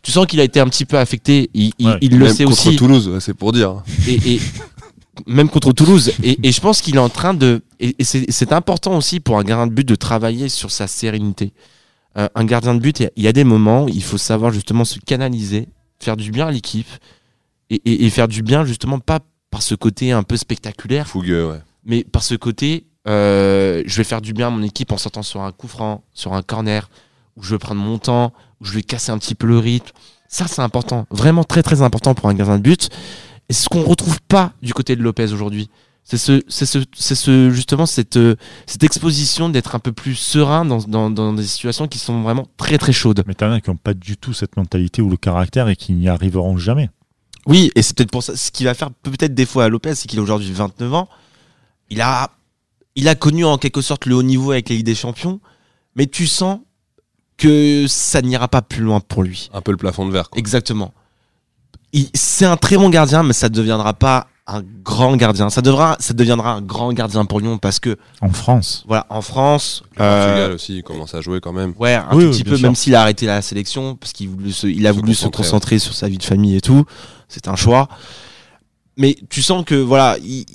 Tu 0.04 0.14
sens 0.14 0.26
qu'il 0.26 0.40
a 0.40 0.44
été 0.46 0.62
un 0.62 0.68
petit 0.70 0.86
peu 0.86 0.98
affecté. 0.98 1.50
Il, 1.54 1.74
il- 1.80 1.88
Ouais. 1.88 1.98
il 2.00 2.18
le 2.18 2.26
Même 2.28 2.34
sait 2.34 2.46
contre 2.46 2.66
aussi. 2.68 2.78
Toulouse, 2.78 3.12
c'est 3.20 3.34
pour 3.34 3.52
dire. 3.52 3.84
Et, 4.08 4.36
et- 4.36 4.42
même 5.26 5.50
contre 5.50 5.72
Toulouse. 5.72 6.12
Et, 6.24 6.38
et 6.48 6.52
je 6.52 6.62
pense 6.62 6.82
qu'il 6.82 6.96
est 6.96 7.00
en 7.00 7.10
train 7.10 7.34
de. 7.34 7.62
Et, 7.80 7.96
et 8.00 8.04
c'est 8.04 8.54
important 8.54 8.96
aussi 8.98 9.20
pour 9.20 9.38
un 9.40 9.44
gardien 9.44 9.68
de 9.68 9.74
but 9.74 9.88
de 9.88 9.96
travailler 9.96 10.50
sur 10.50 10.72
sa 10.72 10.88
sérénité. 10.88 11.54
Euh, 12.18 12.28
un 12.36 12.46
gardien 12.46 12.74
de 12.76 12.80
but, 12.80 13.00
il 13.16 13.24
y 13.24 13.28
a- 13.28 13.34
des 13.34 13.44
moments 13.44 13.84
où 13.86 13.90
il 13.90 14.04
faut 14.04 14.18
savoir 14.18 14.52
justement 14.52 14.86
se 14.86 15.00
canaliser, 15.00 15.68
faire 16.00 16.18
du 16.18 16.32
bien 16.32 16.48
à 16.48 16.52
l'équipe 16.52 16.88
et 17.70 18.10
faire 18.10 18.28
du 18.28 18.44
bien 18.44 18.64
justement 18.66 19.00
pas 19.00 19.20
par 19.52 19.62
ce 19.62 19.76
côté 19.76 20.12
un 20.12 20.24
peu 20.24 20.38
spectaculaire, 20.38 21.08
Fougueux, 21.08 21.50
ouais. 21.52 21.60
mais 21.86 22.04
par 22.04 22.24
ce 22.24 22.36
côté, 22.36 22.86
euh, 23.08 23.84
je 23.86 23.98
vais 23.98 24.04
faire 24.04 24.22
du 24.22 24.34
bien 24.34 24.48
à 24.48 24.50
mon 24.50 24.64
équipe 24.64 24.92
en 24.92 24.98
sortant 24.98 25.22
sur 25.24 25.42
un 25.42 25.52
coup 25.52 25.68
franc, 25.68 26.04
sur 26.14 26.34
un 26.34 26.42
corner, 26.42 26.90
où 27.36 27.44
je 27.44 27.52
vais 27.56 27.58
prendre 27.60 27.82
mon 27.82 27.98
temps, 27.98 28.34
où 28.62 28.66
je 28.66 28.74
vais 28.74 28.84
casser 28.84 29.12
un 29.12 29.18
petit 29.18 29.36
peu 29.36 29.48
le 29.48 29.60
rythme. 29.60 29.92
Ça, 30.30 30.46
c'est 30.48 30.62
important, 30.62 31.06
vraiment 31.12 31.44
très 31.44 31.62
très 31.64 31.82
important 31.82 32.14
pour 32.14 32.30
un 32.30 32.34
gardien 32.34 32.58
de 32.58 32.64
but. 32.64 32.90
Et 33.50 33.54
c'est 33.54 33.64
ce 33.64 33.70
qu'on 33.70 33.84
retrouve 33.84 34.20
pas 34.28 34.54
du 34.62 34.74
côté 34.74 34.96
de 34.96 35.02
Lopez 35.04 35.32
aujourd'hui. 35.32 35.70
C'est 36.04 36.18
ce, 36.18 36.42
c'est 36.48 36.66
ce, 36.66 36.80
c'est 36.96 37.16
ce, 37.16 37.50
justement 37.50 37.86
cette, 37.86 38.16
euh, 38.16 38.36
cette 38.66 38.84
exposition 38.86 39.50
d'être 39.50 39.76
un 39.76 39.80
peu 39.80 39.92
plus 39.92 40.16
serein 40.16 40.64
dans, 40.64 40.78
dans, 40.80 41.10
dans 41.10 41.34
des 41.34 41.46
situations 41.46 41.88
qui 41.90 42.00
sont 42.00 42.22
vraiment 42.22 42.48
très 42.56 42.78
très 42.78 42.94
chaudes. 42.94 43.24
Mais 43.28 43.34
t'en 43.34 43.52
as 43.52 43.60
qui 43.60 43.70
n'ont 43.70 43.76
pas 43.76 43.94
du 43.94 44.16
tout 44.16 44.32
cette 44.34 44.56
mentalité 44.56 45.02
ou 45.02 45.10
le 45.10 45.18
caractère 45.18 45.68
et 45.68 45.76
qui 45.76 45.92
n'y 45.92 46.08
arriveront 46.08 46.58
jamais. 46.58 46.90
Oui, 47.46 47.72
et 47.76 47.82
c'est 47.82 47.96
peut-être 47.96 48.12
pour 48.12 48.24
ça. 48.24 48.38
Ce 48.38 48.52
qui 48.52 48.64
va 48.64 48.74
faire 48.74 48.92
peut-être 48.92 49.34
des 49.34 49.46
fois 49.46 49.66
à 49.66 49.70
Lopez, 49.70 49.96
c'est 49.96 50.08
qu'il 50.08 50.20
a 50.20 50.22
aujourd'hui 50.22 50.52
29 50.52 50.94
ans. 50.94 51.10
Il 51.90 52.00
a, 52.02 52.32
il 52.96 53.08
a 53.10 53.16
connu 53.16 53.44
en 53.44 53.58
quelque 53.58 53.82
sorte 53.82 54.06
le 54.06 54.16
haut 54.16 54.24
niveau 54.24 54.52
avec 54.52 54.70
la 54.70 54.76
Ligue 54.76 54.86
des 54.86 54.96
Champions, 54.96 55.42
mais 55.96 56.08
tu 56.08 56.26
sens 56.28 56.60
que 57.38 57.86
ça 57.88 58.22
n'ira 58.22 58.48
pas 58.48 58.62
plus 58.62 58.84
loin 58.84 59.00
pour 59.00 59.24
lui. 59.24 59.50
Un 59.54 59.62
peu 59.62 59.72
le 59.72 59.78
plafond 59.78 60.06
de 60.06 60.12
verre. 60.12 60.30
quoi. 60.30 60.40
Exactement. 60.40 60.94
C'est 62.14 62.46
un 62.46 62.58
très 62.58 62.78
bon 62.78 62.90
gardien, 62.90 63.24
mais 63.24 63.34
ça 63.34 63.50
ne 63.50 63.54
deviendra 63.54 63.94
pas 63.94 64.28
un 64.50 64.62
grand 64.84 65.16
gardien. 65.18 65.50
Ça 65.50 65.62
devra, 65.62 65.98
ça 66.00 66.14
deviendra 66.14 66.54
un 66.54 66.62
grand 66.62 66.94
gardien 66.94 67.26
pour 67.26 67.40
Lyon 67.42 67.58
parce 67.58 67.80
que 67.80 67.98
En 68.22 68.30
France. 68.30 68.84
voilà, 68.88 69.06
en 69.10 69.22
France, 69.22 69.84
Le 69.98 70.04
euh, 70.04 70.26
Portugal 70.26 70.52
aussi, 70.54 70.78
il 70.78 70.84
commence 70.84 71.14
à 71.16 71.22
jouer 71.22 71.42
quand 71.42 71.52
même. 71.54 71.74
Ouais, 71.80 71.96
un 71.96 72.08
Oui, 72.14 72.24
tout 72.24 72.30
oui, 72.30 72.38
petit 72.38 72.44
peu, 72.46 72.56
sûr. 72.56 72.68
même 72.68 72.76
s'il 72.76 72.96
a 72.96 73.02
arrêté 73.02 73.26
la 73.26 73.42
sélection, 73.42 73.96
parce 73.96 74.14
qu'il 74.14 74.30
voulait 74.30 74.52
se- 74.52 74.68
il 74.68 74.88
a 74.88 74.92
Se 74.94 74.96
voulu 74.96 75.14
se 75.14 75.24
concentrer, 75.26 75.44
concentrer 75.44 75.80
sur 75.80 75.94
sa 75.94 76.08
vie 76.08 76.18
de 76.18 76.24
famille 76.24 76.56
et 76.56 76.62
tout. 76.62 76.86
C'est 77.28 77.48
un 77.50 77.56
choix. 77.58 77.90
Mais 78.96 79.18
tu 79.30 79.42
sens 79.42 79.66
que, 79.66 79.76
voilà, 79.76 80.18
il, 80.24 80.46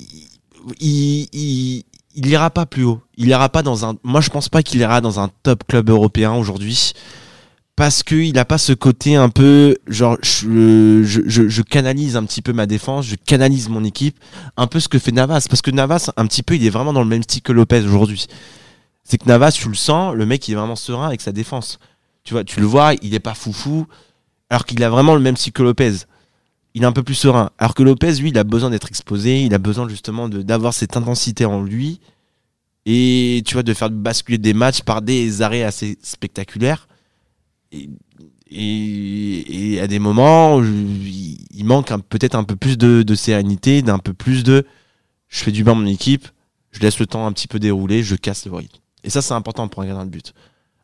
il, 0.79 1.27
il, 1.33 1.83
il 2.15 2.27
ira 2.27 2.49
pas 2.49 2.65
plus 2.65 2.83
haut. 2.83 3.01
Il 3.17 3.27
ira 3.27 3.47
pas 3.49 3.61
dans 3.61 3.85
un. 3.85 3.95
Moi, 4.03 4.21
je 4.21 4.29
pense 4.29 4.49
pas 4.49 4.63
qu'il 4.63 4.79
ira 4.81 5.01
dans 5.01 5.19
un 5.19 5.29
top 5.43 5.63
club 5.67 5.89
européen 5.89 6.33
aujourd'hui. 6.33 6.93
Parce 7.75 8.03
qu'il 8.03 8.33
n'a 8.33 8.45
pas 8.45 8.59
ce 8.59 8.71
côté 8.73 9.15
un 9.15 9.29
peu, 9.29 9.75
genre, 9.87 10.17
je, 10.21 11.61
canalise 11.61 12.15
un 12.15 12.23
petit 12.23 12.43
peu 12.43 12.53
ma 12.53 12.67
défense, 12.67 13.07
je 13.07 13.15
canalise 13.15 13.67
mon 13.67 13.83
équipe, 13.83 14.17
un 14.57 14.67
peu 14.67 14.79
ce 14.79 14.87
que 14.87 14.99
fait 14.99 15.11
Navas. 15.11 15.47
Parce 15.49 15.63
que 15.63 15.71
Navas, 15.71 16.11
un 16.15 16.27
petit 16.27 16.43
peu, 16.43 16.55
il 16.55 16.65
est 16.65 16.69
vraiment 16.69 16.93
dans 16.93 17.01
le 17.01 17.09
même 17.09 17.23
style 17.23 17.41
que 17.41 17.51
Lopez 17.51 17.81
aujourd'hui. 17.81 18.27
C'est 19.03 19.17
que 19.17 19.27
Navas, 19.27 19.51
tu 19.53 19.67
le 19.69 19.75
sens, 19.75 20.13
le 20.15 20.25
mec, 20.25 20.47
il 20.47 20.51
est 20.51 20.55
vraiment 20.55 20.75
serein 20.75 21.07
avec 21.07 21.21
sa 21.21 21.31
défense. 21.31 21.79
Tu 22.23 22.35
vois, 22.35 22.43
tu 22.43 22.59
le 22.59 22.65
vois, 22.67 22.93
il 23.01 23.15
est 23.15 23.19
pas 23.19 23.33
foufou, 23.33 23.87
alors 24.51 24.65
qu'il 24.65 24.83
a 24.83 24.89
vraiment 24.89 25.15
le 25.15 25.21
même 25.21 25.35
style 25.35 25.51
que 25.51 25.63
Lopez. 25.63 25.93
Il 26.75 26.83
est 26.83 26.85
un 26.85 26.91
peu 26.91 27.03
plus 27.03 27.15
serein. 27.15 27.49
Alors 27.57 27.73
que 27.73 27.81
Lopez, 27.81 28.13
lui, 28.13 28.29
il 28.29 28.37
a 28.37 28.43
besoin 28.43 28.69
d'être 28.69 28.87
exposé, 28.87 29.41
il 29.41 29.53
a 29.53 29.57
besoin 29.59 29.89
justement 29.89 30.29
d'avoir 30.29 30.73
cette 30.75 30.95
intensité 30.95 31.45
en 31.45 31.63
lui 31.63 31.99
et 32.85 33.41
tu 33.45 33.53
vois, 33.53 33.63
de 33.63 33.73
faire 33.73 33.89
basculer 33.89 34.37
des 34.37 34.53
matchs 34.53 34.81
par 34.81 35.01
des 35.01 35.41
arrêts 35.41 35.63
assez 35.63 35.97
spectaculaires. 36.03 36.87
Et, 37.73 37.89
et- 38.51 39.73
et 39.73 39.81
à 39.81 39.87
des 39.87 39.99
moments, 39.99 40.61
il 40.61 41.63
manque 41.65 41.91
peut-être 42.09 42.35
un 42.35 42.43
peu 42.43 42.55
plus 42.55 42.77
de, 42.77 43.03
de 43.03 43.15
sérénité, 43.15 43.81
d'un 43.81 43.99
peu 43.99 44.13
plus 44.13 44.43
de 44.43 44.65
je 45.29 45.43
fais 45.43 45.51
du 45.51 45.63
bien 45.63 45.73
à 45.73 45.75
mon 45.75 45.87
équipe, 45.87 46.27
je 46.71 46.79
laisse 46.79 46.99
le 46.99 47.07
temps 47.07 47.25
un 47.25 47.31
petit 47.31 47.47
peu 47.47 47.57
dérouler, 47.59 48.03
je 48.03 48.15
casse 48.15 48.45
le 48.45 48.53
rythme. 48.53 48.77
Et 49.03 49.09
ça, 49.09 49.21
c'est 49.23 49.33
important 49.33 49.67
pour 49.67 49.81
un 49.81 49.87
gardien 49.87 50.05
de 50.05 50.11
but. 50.11 50.33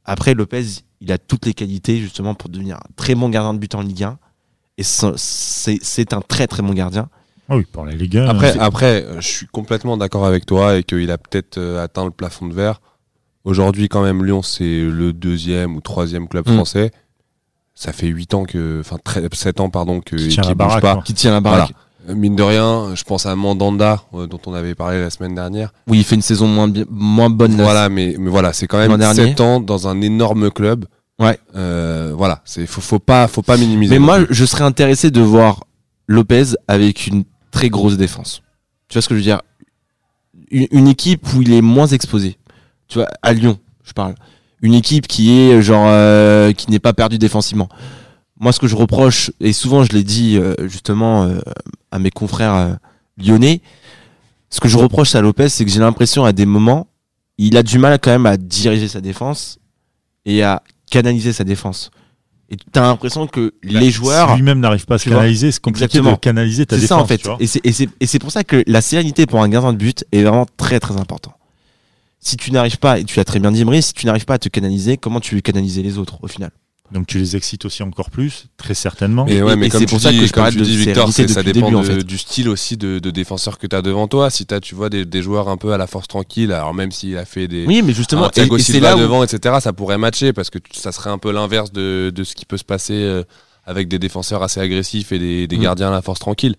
Après, 0.06 0.34
Lopez, 0.34 0.64
il 1.02 1.12
a 1.12 1.18
toutes 1.20 1.46
les 1.46 1.54
qualités 1.54 2.00
justement 2.00 2.34
pour 2.34 2.50
devenir 2.50 2.78
un 2.78 2.90
très 2.96 3.14
bon 3.14 3.30
gardien 3.30 3.54
de 3.54 3.60
but 3.60 3.76
en 3.76 3.82
Ligue 3.82 4.04
1. 4.04 4.18
Et 4.80 4.84
c'est 4.84 6.14
un 6.14 6.22
très 6.22 6.48
très 6.48 6.64
bon 6.64 6.74
gardien. 6.74 7.10
Ah 7.50 7.58
oui, 7.58 7.66
pour 7.72 7.86
la 7.86 7.94
Ligue 7.94 8.18
1. 8.18 8.28
Après, 8.28 8.54
c'est- 8.54 8.60
après, 8.60 9.04
euh, 9.04 9.22
je 9.22 9.28
suis 9.28 9.48
complètement 9.48 9.98
d'accord 9.98 10.26
avec 10.26 10.46
toi 10.46 10.78
et 10.78 10.84
qu'il 10.84 11.10
a 11.12 11.18
peut-être 11.18 11.58
euh, 11.58 11.84
atteint 11.84 12.06
le 12.06 12.12
plafond 12.12 12.48
de 12.48 12.54
verre. 12.54 12.82
Aujourd'hui, 13.46 13.88
quand 13.90 14.02
même, 14.04 14.24
Lyon, 14.26 14.42
c'est 14.42 14.82
le 14.82 15.14
deuxième 15.14 15.76
ou 15.76 15.82
troisième 15.82 16.28
club 16.28 16.48
Mm. 16.48 16.54
français. 16.56 16.92
Ça 17.74 17.94
fait 17.94 18.08
8 18.08 18.34
ans 18.34 18.44
que, 18.44 18.82
enfin, 18.82 18.98
7 19.34 19.60
ans, 19.62 19.70
pardon, 19.70 20.02
que 20.02 20.16
Qui 20.18 20.24
qu'il 20.28 20.34
tient 20.34 20.44
la 20.44 20.50
bouge 20.50 20.58
baraque, 20.58 20.82
pas. 20.82 20.94
quoi. 20.96 21.04
Qui 21.04 21.14
tient 21.14 21.32
la 21.32 21.40
baraque. 21.40 21.72
Mine 22.08 22.36
de 22.36 22.44
rien, 22.44 22.96
je 22.96 23.04
pense 23.04 23.26
à 23.26 23.36
Mandanda, 23.36 24.02
euh, 24.14 24.26
dont 24.26 24.40
on 24.48 24.54
avait 24.54 24.74
parlé 24.74 25.00
la 25.00 25.10
semaine 25.10 25.36
dernière. 25.36 25.72
Oui, 25.88 26.00
il 26.00 26.04
fait 26.04 26.16
une 26.16 26.22
saison 26.22 26.48
moins, 26.48 26.72
moins 26.90 27.30
bonne. 27.30 27.56
Voilà, 27.56 27.88
mais, 27.90 28.16
mais 28.18 28.30
voilà, 28.30 28.52
c'est 28.52 28.68
quand 28.68 28.78
même 28.80 28.98
dernier. 28.98 29.28
7 29.30 29.42
ans 29.42 29.60
dans 29.60 29.88
un 29.88 30.02
énorme 30.02 30.50
club. 30.50 30.86
Ouais. 31.20 31.38
Euh, 31.56 32.14
voilà, 32.16 32.42
c'est 32.46 32.66
faut, 32.66 32.82
faut 32.82 33.00
pas, 33.00 33.28
faut 33.28 33.42
pas 33.42 33.58
minimiser. 33.58 33.94
Mais 33.94 34.00
moi, 34.00 34.24
plus. 34.24 34.34
je 34.34 34.46
serais 34.46 34.64
intéressé 34.64 35.12
de 35.12 35.22
voir 35.22 35.66
Lopez 36.08 36.56
avec 36.68 37.06
une 37.08 37.24
très 37.52 37.70
grosse 37.70 37.98
défense. 37.98 38.42
Tu 38.88 38.96
vois 38.96 39.02
ce 39.02 39.10
que 39.10 39.16
je 39.16 39.20
veux 39.20 39.24
dire? 39.26 39.42
Une, 40.52 40.68
une 40.72 40.88
équipe 40.88 41.26
où 41.36 41.42
il 41.42 41.54
est 41.54 41.62
moins 41.62 41.88
exposé. 41.88 42.38
Tu 42.90 42.98
vois, 42.98 43.08
à 43.22 43.34
Lyon, 43.34 43.58
je 43.86 43.94
parle. 43.94 44.16
Une 44.62 44.74
équipe 44.74 45.08
qui 45.08 45.40
est 45.40 45.62
genre 45.62 45.86
euh, 45.88 46.52
qui 46.52 46.70
n'est 46.70 46.80
pas 46.80 46.94
perdue 46.94 47.18
défensivement. 47.18 47.70
moi, 48.40 48.52
ce 48.52 48.60
que 48.60 48.68
je 48.68 48.76
reproche, 48.76 49.32
et 49.40 49.54
souvent 49.54 49.84
je 49.84 49.92
l'ai 49.94 50.04
dit 50.04 50.38
euh, 50.38 50.54
justement 50.68 51.24
euh, 51.24 51.40
à 51.92 52.00
mes 52.00 52.10
confrères 52.12 52.56
euh, 52.56 52.74
lyonnais, 53.18 53.62
ce 54.50 54.60
que 54.60 54.68
je 54.68 54.78
reproche 54.78 55.14
à 55.16 55.22
Lopez, 55.22 55.50
c'est 55.50 55.64
que 55.66 55.72
j'ai 55.72 55.80
l'impression 55.80 56.26
à 56.26 56.32
des 56.34 56.46
moments, 56.46 56.88
il 57.38 57.56
a 57.58 57.64
du 57.64 57.78
mal 57.78 58.00
quand 58.02 58.12
même 58.12 58.26
à 58.26 58.36
diriger 58.38 58.88
sa 58.88 59.00
défense 59.02 59.60
et 60.26 60.44
à 60.44 60.62
canaliser 60.90 61.32
sa 61.34 61.44
défense. 61.44 61.92
Et 62.50 62.56
tu 62.58 62.64
as 62.80 62.82
l'impression 62.82 63.28
que 63.28 63.54
Bah, 63.64 63.80
les 63.80 63.92
joueurs. 63.92 64.30
Si 64.32 64.36
lui-même 64.38 64.60
n'arrive 64.60 64.86
pas 64.88 64.96
à 64.96 64.98
se 64.98 65.08
canaliser, 65.08 65.52
c'est 65.52 65.62
compliqué 65.62 65.86
Exactement. 65.86 66.14
de 66.14 66.18
canaliser 66.20 66.66
ta 66.66 66.80
C'est 66.80 66.88
ça 66.88 66.98
en 66.98 67.06
fait. 67.06 67.22
et 67.40 68.08
c'est 68.08 68.20
pour 68.20 68.32
ça 68.32 68.44
que 68.44 68.64
la 68.66 68.82
sérénité 68.82 69.26
pour 69.28 69.42
un 69.44 69.48
gardien 69.50 69.72
de 69.74 69.78
but 69.78 70.04
est 70.12 70.24
vraiment 70.24 70.48
très 70.58 70.80
très 70.80 70.98
important. 70.98 71.34
Si 72.20 72.36
tu 72.38 72.52
n'arrives 72.52 72.80
pas, 72.80 73.00
et 73.00 73.04
tu 73.06 73.18
l'as 73.18 73.24
très 73.26 73.40
bien 73.40 73.52
dit, 73.52 73.64
Marie, 73.64 73.82
si 73.82 73.94
tu 73.94 74.06
n'arrives 74.06 74.26
pas 74.26 74.34
à 74.36 74.40
te 74.40 74.50
canaliser, 74.50 74.98
comment 74.98 75.20
tu 75.20 75.36
veux 75.36 75.42
canaliser 75.42 75.82
les 75.84 75.98
autres 75.98 76.20
au 76.22 76.28
final? 76.28 76.52
Donc 76.92 77.06
tu 77.06 77.20
les 77.20 77.36
excites 77.36 77.66
aussi 77.66 77.84
encore 77.84 78.10
plus, 78.10 78.48
très 78.58 78.74
certainement. 78.74 79.26
Mais 79.26 79.36
Et- 79.36 79.44
ouais, 79.44 79.54
et- 79.54 79.56
mais 79.56 79.68
et 79.68 79.70
comme 79.70 79.80
c'est 79.82 79.86
tu 79.86 79.92
pour 79.92 80.02
ça 80.02 80.10
que 80.12 80.16
dis, 80.18 80.26
je 80.28 80.34
comme 80.34 80.42
parle 80.44 80.54
tu 80.54 80.60
de 80.60 80.64
dis, 80.66 80.76
Victor, 80.76 81.14
ça 81.14 81.24
dépend 81.44 81.68
début, 81.68 81.76
en 81.76 81.82
de- 81.82 81.86
fait. 81.86 82.04
du 82.04 82.18
style 82.18 82.50
aussi 82.50 82.78
de, 82.78 82.98
de 82.98 83.12
défenseur 83.12 83.60
que 83.60 83.68
tu 83.68 83.76
as 83.76 83.84
devant 83.84 84.08
toi. 84.08 84.32
Si 84.32 84.46
tu 84.48 84.60
tu 84.60 84.74
vois, 84.74 84.90
des, 84.90 85.06
des 85.06 85.22
joueurs 85.22 85.50
un 85.50 85.58
peu 85.58 85.72
à 85.72 85.78
la 85.78 85.86
force 85.86 86.08
tranquille, 86.08 86.52
alors 86.52 86.74
même 86.74 86.92
s'il 86.92 87.16
a 87.18 87.26
fait 87.26 87.48
des. 87.48 87.66
Oui, 87.68 87.84
mais 87.84 87.94
justement, 87.94 88.24
un 88.26 88.30
et, 88.30 88.32
Thiago 88.32 88.58
et 88.58 88.60
c'est 88.60 88.72
Silva 88.74 88.90
là 88.90 88.98
où 88.98 89.00
devant, 89.02 89.24
etc., 89.24 89.58
ça 89.62 89.72
pourrait 89.72 90.00
matcher 90.00 90.34
parce 90.34 90.50
que 90.50 90.58
ça 90.74 90.92
serait 90.92 91.12
un 91.12 91.20
peu 91.20 91.32
l'inverse 91.32 91.72
de, 91.72 92.12
de 92.14 92.24
ce 92.24 92.34
qui 92.34 92.46
peut 92.48 92.58
se 92.58 92.64
passer 92.66 92.96
euh, 92.96 93.22
avec 93.66 93.88
des 93.88 94.00
défenseurs 94.00 94.42
assez 94.42 94.60
agressifs 94.60 95.12
et 95.12 95.20
des, 95.20 95.46
des 95.46 95.58
Mm. 95.58 95.62
gardiens 95.62 95.88
à 95.90 95.92
la 95.92 96.02
force 96.02 96.20
tranquille. 96.20 96.56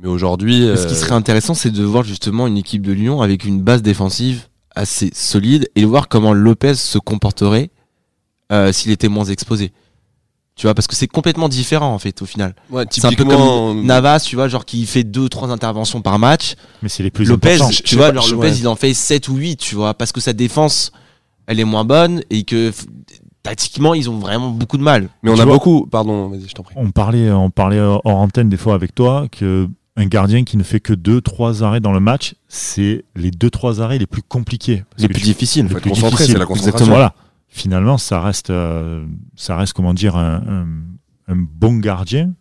Mais 0.00 0.08
aujourd'hui. 0.08 0.68
Ce 0.76 0.86
qui 0.86 0.92
euh, 0.92 0.96
serait 0.96 1.12
intéressant, 1.14 1.54
c'est 1.54 1.70
de 1.70 1.82
voir 1.82 2.04
justement 2.04 2.46
une 2.46 2.58
équipe 2.58 2.82
de 2.82 2.92
Lyon 2.92 3.22
avec 3.22 3.44
une 3.46 3.62
base 3.62 3.80
défensive 3.80 4.48
assez 4.74 5.10
solide 5.14 5.68
et 5.76 5.84
voir 5.84 6.08
comment 6.08 6.32
Lopez 6.32 6.74
se 6.74 6.98
comporterait 6.98 7.70
euh, 8.50 8.72
s'il 8.72 8.90
était 8.90 9.08
moins 9.08 9.24
exposé. 9.24 9.72
Tu 10.54 10.66
vois, 10.66 10.74
parce 10.74 10.86
que 10.86 10.94
c'est 10.94 11.06
complètement 11.06 11.48
différent 11.48 11.94
en 11.94 11.98
fait 11.98 12.20
au 12.20 12.26
final. 12.26 12.54
ouais, 12.70 12.84
C'est 12.90 13.04
un 13.06 13.12
peu 13.12 13.24
comme 13.24 13.84
Navas, 13.86 14.20
tu 14.20 14.36
vois, 14.36 14.48
genre 14.48 14.66
qui 14.66 14.84
fait 14.84 15.02
deux 15.04 15.28
trois 15.30 15.50
interventions 15.50 16.02
par 16.02 16.18
match. 16.18 16.54
Mais 16.82 16.90
c'est 16.90 17.02
les 17.02 17.10
plus 17.10 17.24
Lopez, 17.24 17.54
importants. 17.54 17.70
tu 17.70 17.82
je 17.86 17.96
vois, 17.96 18.08
pas, 18.12 18.20
genre 18.20 18.28
Lopez, 18.32 18.48
ouais. 18.50 18.56
il 18.58 18.68
en 18.68 18.76
fait 18.76 18.92
7 18.92 19.28
ou 19.28 19.36
8, 19.36 19.56
tu 19.56 19.74
vois, 19.76 19.94
parce 19.94 20.12
que 20.12 20.20
sa 20.20 20.34
défense, 20.34 20.92
elle 21.46 21.58
est 21.58 21.64
moins 21.64 21.84
bonne 21.86 22.22
et 22.28 22.42
que 22.44 22.70
tactiquement, 23.42 23.94
ils 23.94 24.10
ont 24.10 24.18
vraiment 24.18 24.50
beaucoup 24.50 24.76
de 24.76 24.82
mal. 24.82 25.08
Mais 25.22 25.30
on 25.30 25.34
Tu 25.34 25.40
a 25.40 25.44
vois- 25.44 25.54
beaucoup. 25.54 25.86
Pardon, 25.86 26.28
vas-y, 26.28 26.46
je 26.48 26.52
t'en 26.54 26.62
prie. 26.62 26.74
On 26.78 26.90
parlait, 26.90 27.30
on 27.30 27.50
parlait 27.50 27.80
hors 27.80 28.02
antenne 28.04 28.50
des 28.50 28.58
fois 28.58 28.74
avec 28.74 28.94
toi 28.94 29.26
que 29.32 29.66
un 29.96 30.06
gardien 30.06 30.44
qui 30.44 30.56
ne 30.56 30.62
fait 30.62 30.80
que 30.80 30.92
deux, 30.94 31.20
trois 31.20 31.62
arrêts 31.62 31.80
dans 31.80 31.92
le 31.92 32.00
match, 32.00 32.34
c'est 32.48 33.04
les 33.14 33.30
deux, 33.30 33.50
trois 33.50 33.80
arrêts 33.80 33.98
les 33.98 34.06
plus 34.06 34.22
compliqués. 34.22 34.84
Les 34.98 35.08
plus 35.08 35.22
difficiles. 35.22 35.64
le 35.64 35.68
Faut 35.68 35.76
être 35.76 35.82
plus 35.82 35.90
concentré, 35.90 36.24
c'est 36.26 36.38
la 36.38 36.46
concentration. 36.46 36.86
Voilà. 36.92 37.14
Finalement, 37.48 37.98
ça 37.98 38.20
reste, 38.22 38.48
euh, 38.50 39.04
ça 39.36 39.56
reste 39.56 39.74
comment 39.74 39.92
dire, 39.92 40.16
un, 40.16 40.36
un- 40.36 41.32
un 41.32 41.36
bon 41.36 41.76
gardien. 41.78 42.32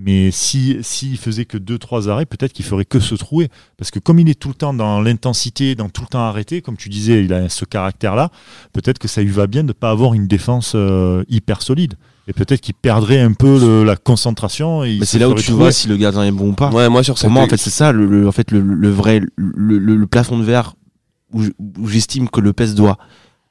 Mais 0.00 0.30
si 0.30 0.78
s'il 0.82 1.18
faisait 1.18 1.44
que 1.44 1.58
deux, 1.58 1.76
trois 1.76 2.08
arrêts, 2.08 2.24
peut-être 2.24 2.52
qu'il 2.52 2.64
ferait 2.64 2.84
que 2.84 3.00
se 3.00 3.16
trouver. 3.16 3.48
Parce 3.76 3.90
que 3.90 3.98
comme 3.98 4.20
il 4.20 4.28
est 4.30 4.38
tout 4.38 4.48
le 4.48 4.54
temps 4.54 4.72
dans 4.72 5.00
l'intensité, 5.00 5.74
dans 5.74 5.88
tout 5.88 6.02
le 6.02 6.06
temps 6.06 6.20
arrêté, 6.24 6.62
comme 6.62 6.76
tu 6.76 6.88
disais, 6.88 7.24
il 7.24 7.32
a 7.32 7.48
ce 7.48 7.64
caractère-là, 7.64 8.30
peut-être 8.72 9.00
que 9.00 9.08
ça 9.08 9.22
lui 9.22 9.30
va 9.32 9.48
bien 9.48 9.62
de 9.64 9.68
ne 9.68 9.72
pas 9.72 9.90
avoir 9.90 10.14
une 10.14 10.28
défense 10.28 10.72
euh, 10.76 11.24
hyper 11.28 11.62
solide. 11.62 11.94
Et 12.28 12.32
peut-être 12.34 12.60
qu'il 12.60 12.74
perdrait 12.74 13.20
un 13.20 13.32
peu 13.32 13.58
le- 13.58 13.84
la 13.84 13.96
concentration. 13.96 14.84
Et 14.84 14.98
Mais 15.00 15.06
c'est 15.06 15.18
là 15.18 15.28
où 15.28 15.34
tu 15.34 15.50
vois 15.52 15.72
si 15.72 15.88
le 15.88 15.96
gardien 15.96 16.24
est 16.24 16.30
bon 16.30 16.50
ou 16.50 16.52
pas. 16.52 16.70
Ouais, 16.70 16.88
moi 16.88 17.02
sur 17.02 17.16
cette. 17.18 17.24
Pour 17.28 17.32
moi, 17.32 17.42
en 17.42 17.48
fait, 17.48 17.56
c'est 17.56 17.70
ça, 17.70 17.90
le, 17.90 18.06
le- 18.06 18.28
en 18.28 18.32
fait, 18.32 18.50
le, 18.50 18.60
le 18.60 18.90
vrai, 18.90 19.20
le, 19.36 19.78
le- 19.78 19.96
le 19.96 20.06
plafond 20.06 20.38
de 20.38 20.44
verre 20.44 20.74
où, 21.32 21.42
je- 21.42 21.50
où 21.78 21.88
j'estime 21.88 22.28
que 22.28 22.40
le 22.40 22.52
PES 22.52 22.74
doit 22.74 22.98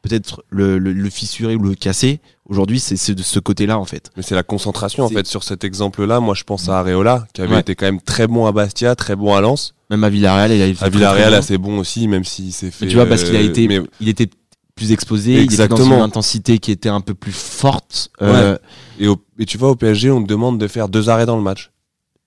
peut-être 0.03 0.43
le, 0.49 0.77
le- 0.77 0.93
le 0.93 1.09
fissurer 1.09 1.55
ou 1.55 1.63
le 1.63 1.73
casser. 1.75 2.21
Aujourd'hui, 2.47 2.79
c'est 2.79 2.95
c'est 2.97 3.15
de 3.15 3.23
ce 3.23 3.39
côté-là, 3.39 3.77
en 3.79 3.83
fait. 3.85 4.11
Mais 4.15 4.21
c'est 4.23 4.35
la 4.35 4.43
concentration 4.43 5.03
en 5.03 5.09
fait 5.09 5.25
sur 5.27 5.43
cet 5.43 5.63
exemple-là. 5.63 6.19
Moi, 6.19 6.35
je 6.35 6.43
pense 6.43 6.69
à 6.69 6.77
Areola 6.79 7.27
qui 7.33 7.41
avait 7.41 7.55
Ouais. 7.55 7.59
été 7.61 7.73
quand 7.75 7.87
même 7.87 7.99
très 7.99 8.27
bon 8.27 8.45
à 8.45 8.51
Bastia, 8.51 8.95
très 8.95 9.15
bon 9.15 9.33
à 9.35 9.41
Lens. 9.41 9.73
Même 9.89 10.03
à 10.03 10.09
Villarreal, 10.09 10.51
il 10.51 10.61
a 10.61 10.65
été 10.67 10.83
À 10.85 10.89
Villarreal, 10.89 11.33
assez 11.33 11.57
bon 11.57 11.79
aussi, 11.79 12.07
même 12.07 12.23
s'il 12.23 12.53
s'est 12.53 12.69
fait. 12.71 12.85
Mais 12.85 12.91
tu 12.91 12.95
vois, 12.97 13.05
parce 13.07 13.23
qu'il 13.23 13.35
a 13.35 13.39
euh, 13.39 13.43
été, 13.49 13.67
mais- 13.67 13.81
il 13.99 14.07
était 14.09 14.29
plus 14.77 14.93
exposé, 14.93 15.31
il 15.33 15.37
était 15.39 15.57
dans 15.57 15.63
Exactement. 15.65 15.95
une 15.97 16.01
intensité 16.01 16.59
qui 16.59 16.71
était 16.71 16.87
un 16.89 17.01
peu 17.01 17.13
plus 17.13 17.33
forte. 17.33 18.09
euh, 18.21 18.57
et, 18.99 19.07
au- 19.09 19.17
et 19.37 19.45
tu 19.45 19.57
vois, 19.57 19.71
au 19.71 19.75
PSG, 19.75 20.09
on 20.11 20.21
te 20.23 20.27
demande 20.27 20.57
de 20.57 20.67
faire 20.67 20.87
deux 20.87 21.09
arrêts 21.09 21.25
dans 21.25 21.35
le 21.35 21.43
match. 21.43 21.71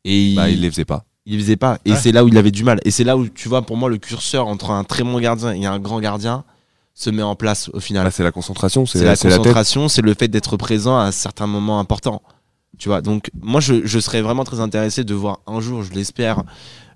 et 0.05 0.31
il, 0.31 0.37
Bah, 0.37 0.49
il 0.51 0.61
les 0.61 0.71
faisait 0.71 0.85
pas. 0.85 1.05
il 1.27 1.39
faisait 1.41 1.57
pas. 1.57 1.79
Et 1.85 1.93
Ouais. 1.93 1.97
c'est 1.97 2.13
là 2.13 2.25
où 2.25 2.29
il 2.29 2.37
avait 2.39 2.51
du 2.51 2.65
mal. 2.65 2.81
Et 2.85 2.91
c'est 2.91 3.05
là 3.05 3.17
où, 3.17 3.29
tu 3.29 3.49
vois, 3.49 3.63
pour 3.63 3.77
moi, 3.77 3.89
le 3.91 3.99
curseur 3.99 4.47
entre 4.47 4.71
un 4.71 4.83
très 4.85 5.03
bon 5.05 5.19
gardien 5.21 5.53
et 5.53 5.65
un 5.67 5.79
grand 5.79 6.01
gardien 6.01 6.45
se 6.95 7.09
met 7.11 7.23
en 7.23 7.35
place 7.37 7.71
au 7.73 7.81
final. 7.81 8.05
Bah, 8.05 8.11
c'est 8.11 8.23
la 8.23 8.33
concentration, 8.33 8.85
c'est 8.87 9.05
la 9.05 9.17
concentration, 9.17 9.89
c'est 9.89 10.03
le 10.03 10.13
fait 10.15 10.29
d'être 10.29 10.57
présent 10.57 10.99
à 10.99 11.13
certains 11.13 11.47
moments 11.47 11.79
importants. 11.81 12.21
Tu 12.79 12.89
vois, 12.89 13.03
donc 13.03 13.31
moi 13.43 13.61
je, 13.61 13.85
je 13.87 13.99
serais 13.99 14.23
vraiment 14.23 14.45
très 14.45 14.61
intéressé 14.61 15.05
de 15.05 15.13
voir 15.15 15.41
un 15.47 15.61
jour, 15.61 15.83
je 15.83 15.93
l'espère, 15.93 16.43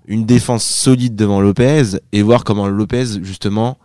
une 0.07 0.25
défense 0.25 0.63
solide 0.65 1.15
devant 1.15 1.41
Lopez 1.41 1.83
et 2.11 2.21
voir 2.23 2.43
comment 2.43 2.67
Lopez 2.67 3.05
justement 3.23 3.77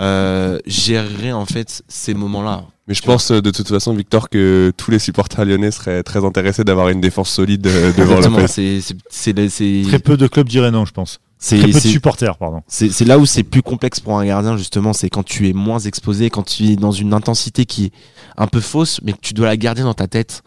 euh, 0.00 0.58
gérerait 0.66 1.32
en 1.32 1.46
fait 1.46 1.82
ces 1.88 2.14
moments-là. 2.14 2.64
Mais 2.88 2.94
je 2.94 3.02
pense 3.02 3.30
euh, 3.30 3.40
de 3.40 3.50
toute 3.50 3.68
façon, 3.68 3.94
Victor, 3.94 4.28
que 4.28 4.72
tous 4.76 4.90
les 4.90 4.98
supporters 4.98 5.44
lyonnais 5.44 5.70
seraient 5.70 6.02
très 6.02 6.24
intéressés 6.24 6.64
d'avoir 6.64 6.88
une 6.90 7.00
défense 7.00 7.30
solide 7.30 7.66
euh, 7.66 7.92
devant 7.96 8.16
c'est- 8.48 9.84
Très 9.88 9.98
peu 9.98 10.16
de 10.16 10.26
clubs 10.26 10.48
diraient 10.48 10.70
non, 10.70 10.84
je 10.84 10.92
pense. 10.92 11.20
c'est- 11.38 11.56
Très 11.58 11.66
peu 11.68 11.72
de 11.72 11.78
supporters, 11.92 12.36
pardon. 12.36 12.62
C'est 12.68 13.04
là 13.06 13.18
où 13.18 13.24
c'est 13.26 13.42
plus 13.42 13.62
complexe 13.62 14.00
pour 14.00 14.18
un 14.18 14.26
gardien, 14.26 14.56
justement, 14.56 14.92
c'est 14.92 15.08
quand 15.08 15.22
tu 15.22 15.48
es 15.48 15.52
moins 15.52 15.78
exposé, 15.78 16.28
quand 16.28 16.42
tu 16.42 16.64
es 16.66 16.76
dans 16.76 16.92
une 16.92 17.14
intensité 17.14 17.64
qui 17.64 17.86
est 17.86 17.92
un 18.36 18.46
peu 18.48 18.60
fausse, 18.60 19.00
mais 19.02 19.12
que 19.12 19.18
tu 19.22 19.32
dois 19.32 19.46
la 19.46 19.56
garder 19.56 19.82
dans 19.82 19.94
ta 19.94 20.06
tête. 20.08 20.42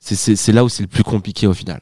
C'est- 0.00 0.52
là 0.52 0.64
où 0.64 0.68
c'est 0.68 0.82
le 0.82 0.88
plus 0.88 1.02
compliqué 1.04 1.46
au 1.46 1.54
final. 1.54 1.80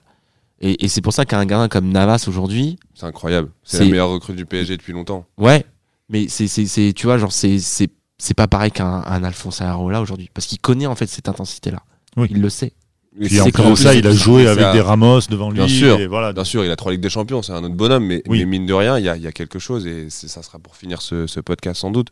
Et, 0.60 0.84
et 0.84 0.88
c'est 0.88 1.00
pour 1.02 1.12
ça 1.12 1.24
qu'un 1.26 1.44
gardien 1.44 1.68
comme 1.68 1.90
Navas 1.90 2.24
aujourd'hui, 2.28 2.78
C'est 2.94 3.06
incroyable. 3.06 3.50
C'est 3.64 3.78
C'est- 3.78 3.84
la 3.84 3.90
meilleure 3.90 4.10
recrue 4.10 4.34
du 4.34 4.46
PSG 4.46 4.76
depuis 4.76 4.92
longtemps. 4.92 5.26
ouais, 5.38 5.64
mais 6.08 6.28
c'est, 6.28 6.46
c'est, 6.48 6.66
c'est- 6.66 6.92
tu 6.94 7.06
vois, 7.06 7.18
genre, 7.18 7.32
c'est, 7.32 7.58
c'est, 7.58 7.88
c'est 8.18 8.34
pas 8.34 8.46
pareil 8.48 8.70
qu'un 8.70 9.02
un 9.06 9.24
Alphonse 9.24 9.60
Areola 9.60 10.00
aujourd'hui, 10.00 10.30
parce 10.32 10.46
qu'il 10.46 10.58
connaît 10.60 10.86
en 10.86 10.94
fait 10.94 11.06
cette 11.06 11.28
intensité-là. 11.28 11.82
Oui. 12.16 12.28
Il 12.30 12.40
le 12.40 12.48
sait. 12.50 12.72
Et 13.20 13.26
Puis 13.26 13.36
c'est 13.36 13.40
en 13.42 13.44
plus 13.44 13.52
qu'en 13.52 13.70
de 13.70 13.74
ça, 13.76 13.94
il 13.94 14.06
a 14.06 14.12
joué 14.12 14.46
avec 14.48 14.72
des 14.72 14.80
Ramos 14.80 15.20
devant 15.30 15.50
lui. 15.50 15.58
Bien 15.58 15.68
sûr. 15.68 16.00
et 16.00 16.06
voilà. 16.08 16.32
Bien 16.32 16.42
sûr, 16.44 16.64
il 16.64 16.70
a 16.70 16.76
trois 16.76 16.90
Ligues 16.92 17.00
des 17.00 17.10
Champions, 17.10 17.42
c'est 17.42 17.52
un 17.52 17.62
autre 17.62 17.74
bonhomme, 17.76 18.04
mais, 18.06 18.22
Oui. 18.26 18.40
mais 18.40 18.44
mine 18.44 18.66
de 18.66 18.72
rien, 18.74 18.98
il 18.98 19.04
y 19.04 19.08
a, 19.08 19.16
il 19.16 19.22
y 19.22 19.26
a 19.28 19.32
quelque 19.32 19.58
chose, 19.60 19.86
et 19.86 20.10
c'est- 20.10 20.26
ça 20.28 20.42
sera 20.42 20.58
pour 20.58 20.74
finir 20.76 21.00
ce, 21.00 21.26
ce 21.28 21.38
podcast 21.40 21.80
sans 21.80 21.90
doute, 21.92 22.08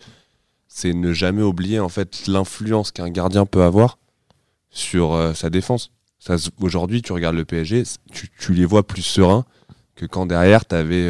c'est 0.68 0.92
ne 0.94 1.12
jamais 1.12 1.42
oublier 1.42 1.80
en 1.80 1.88
fait 1.88 2.26
l'influence 2.28 2.92
qu'un 2.92 3.10
gardien 3.10 3.46
peut 3.46 3.62
avoir 3.64 3.98
sur 4.70 5.12
euh, 5.12 5.34
sa 5.34 5.50
défense. 5.50 5.90
Aujourd'hui, 6.60 7.02
tu 7.02 7.12
regardes 7.12 7.34
le 7.36 7.44
PSG, 7.44 7.82
tu, 8.12 8.30
tu 8.38 8.54
les 8.54 8.64
vois 8.64 8.86
plus 8.86 9.02
sereins 9.02 9.44
que 9.94 10.06
quand 10.06 10.26
derrière, 10.26 10.66
tu 10.66 10.74
avais, 10.74 11.08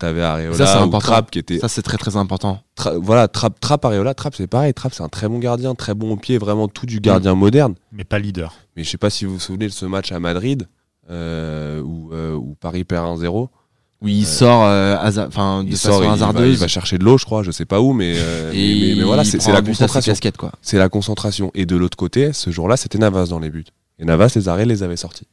Areola 0.00 0.56
Ça, 0.56 0.66
c'est 0.66 0.78
ou 0.78 0.82
important. 0.82 0.98
Trapp 1.12 1.30
qui 1.30 1.38
était... 1.38 1.58
Ça, 1.58 1.68
c'est 1.68 1.82
très 1.82 1.98
très 1.98 2.16
important. 2.16 2.60
Tra- 2.76 2.96
voilà, 2.98 3.28
Trapp, 3.28 3.60
Trapp, 3.60 3.84
Areola, 3.84 4.14
Trapp, 4.14 4.34
c'est 4.34 4.46
pareil. 4.46 4.72
Trapp, 4.74 4.94
c'est 4.94 5.02
un 5.02 5.08
très 5.08 5.28
bon 5.28 5.38
gardien, 5.38 5.74
très 5.74 5.94
bon 5.94 6.12
au 6.12 6.16
pied, 6.16 6.38
vraiment 6.38 6.66
tout 6.68 6.86
du 6.86 7.00
gardien 7.00 7.34
moderne. 7.34 7.74
Mais 7.92 8.04
pas 8.04 8.18
leader. 8.18 8.54
Mais 8.76 8.82
je 8.84 8.90
sais 8.90 8.98
pas 8.98 9.10
si 9.10 9.24
vous 9.24 9.34
vous 9.34 9.40
souvenez 9.40 9.66
de 9.66 9.72
ce 9.72 9.86
match 9.86 10.10
à 10.12 10.20
Madrid 10.20 10.66
euh, 11.10 11.80
où, 11.82 12.10
euh, 12.12 12.34
où 12.34 12.56
Paris 12.60 12.84
perd 12.84 13.06
1-0. 13.20 13.48
Où 14.02 14.08
il 14.08 14.26
sort, 14.26 14.64
euh, 14.64 14.96
enfin, 15.28 15.62
de 15.62 15.68
Il 15.68 15.76
façon 15.76 15.88
sort, 15.88 16.02
il 16.02 16.06
va, 16.06 16.06
il 16.08 16.14
hasardeuse. 16.14 16.58
va 16.60 16.68
chercher 16.68 16.98
de 16.98 17.04
l'eau, 17.04 17.16
je 17.16 17.24
crois, 17.24 17.42
je 17.42 17.50
sais 17.50 17.64
pas 17.64 17.80
où, 17.80 17.92
mais, 17.92 18.14
euh, 18.16 18.50
mais, 18.52 18.58
et 18.58 18.88
mais- 18.90 18.94
mais 18.96 19.02
voilà, 19.04 19.22
il 19.22 19.26
c'est 19.26 19.36
la 19.52 19.62
concentration. 19.62 20.14
C'est 20.60 20.78
la 20.78 20.88
concentration. 20.88 21.50
Et 21.54 21.64
de 21.66 21.76
l'autre 21.76 21.96
côté, 21.96 22.32
ce 22.32 22.50
jour-là, 22.50 22.76
c'était 22.76 22.98
Navas 22.98 23.26
dans 23.26 23.38
les 23.38 23.50
buts. 23.50 23.64
Et 23.98 24.04
Navas, 24.04 24.32
les 24.34 24.48
arrêts 24.48 24.66
les 24.66 24.82
avait 24.82 24.96
sortis. 24.96 25.26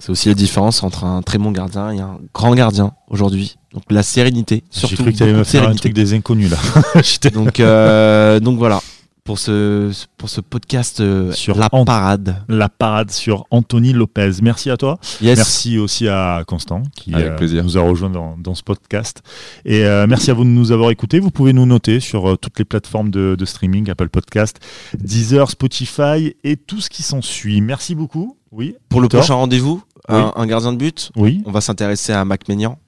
C'est 0.00 0.10
aussi 0.10 0.28
la 0.28 0.34
différence 0.34 0.82
entre 0.82 1.04
un 1.04 1.22
très 1.22 1.38
bon 1.38 1.52
gardien 1.52 1.90
et 1.92 2.00
un 2.00 2.18
grand 2.34 2.54
gardien 2.54 2.92
aujourd'hui. 3.08 3.56
Donc 3.72 3.84
la 3.90 4.02
sérénité, 4.02 4.64
J'ai 4.72 4.80
surtout 4.80 5.02
cru 5.04 5.12
que 5.12 5.16
tu 5.18 5.22
allais 5.22 5.32
beaucoup 5.32 5.40
me 5.40 5.44
de 5.44 5.48
faire 5.50 5.68
un 5.68 5.74
truc 5.74 5.92
des 5.92 6.14
inconnus 6.14 6.50
là. 6.50 6.56
Donc, 7.32 7.60
euh, 7.60 8.40
donc 8.40 8.58
voilà 8.58 8.80
pour 9.22 9.38
ce 9.38 9.92
pour 10.16 10.28
ce 10.30 10.40
podcast 10.40 11.00
euh, 11.00 11.30
Sur 11.32 11.56
la 11.56 11.68
Ant- 11.72 11.84
parade. 11.84 12.42
La 12.48 12.68
parade 12.68 13.10
sur 13.10 13.44
Anthony 13.50 13.92
Lopez. 13.92 14.30
Merci 14.42 14.70
à 14.70 14.76
toi. 14.76 14.98
Yes. 15.20 15.36
Merci 15.36 15.78
aussi 15.78 16.08
à 16.08 16.42
Constant 16.46 16.82
qui 16.96 17.14
Avec 17.14 17.40
euh, 17.40 17.62
nous 17.62 17.78
a 17.78 17.82
rejoint 17.82 18.10
dans, 18.10 18.36
dans 18.38 18.54
ce 18.54 18.62
podcast. 18.62 19.22
Et 19.64 19.84
euh, 19.84 20.06
merci 20.08 20.30
à 20.30 20.34
vous 20.34 20.44
de 20.44 20.48
nous 20.48 20.72
avoir 20.72 20.90
écoutés. 20.90 21.20
Vous 21.20 21.30
pouvez 21.30 21.52
nous 21.52 21.66
noter 21.66 22.00
sur 22.00 22.30
euh, 22.30 22.36
toutes 22.36 22.58
les 22.58 22.64
plateformes 22.64 23.10
de, 23.10 23.36
de 23.38 23.44
streaming, 23.44 23.88
Apple 23.90 24.08
Podcast, 24.08 24.58
Deezer, 24.98 25.48
Spotify 25.50 26.34
et 26.42 26.56
tout 26.56 26.80
ce 26.80 26.88
qui 26.90 27.02
s'ensuit. 27.02 27.60
Merci 27.60 27.94
beaucoup. 27.94 28.36
Oui. 28.50 28.74
Pour 28.88 29.00
le 29.00 29.06
prochain 29.06 29.34
rendez-vous, 29.34 29.80
Oui. 30.08 30.16
un, 30.16 30.32
un 30.36 30.46
gardien 30.46 30.72
de 30.72 30.78
but, 30.78 31.10
Oui. 31.16 31.42
on 31.46 31.50
va 31.52 31.60
s'intéresser 31.60 32.12
à 32.12 32.24
Mac 32.24 32.48
Maignan. 32.48 32.78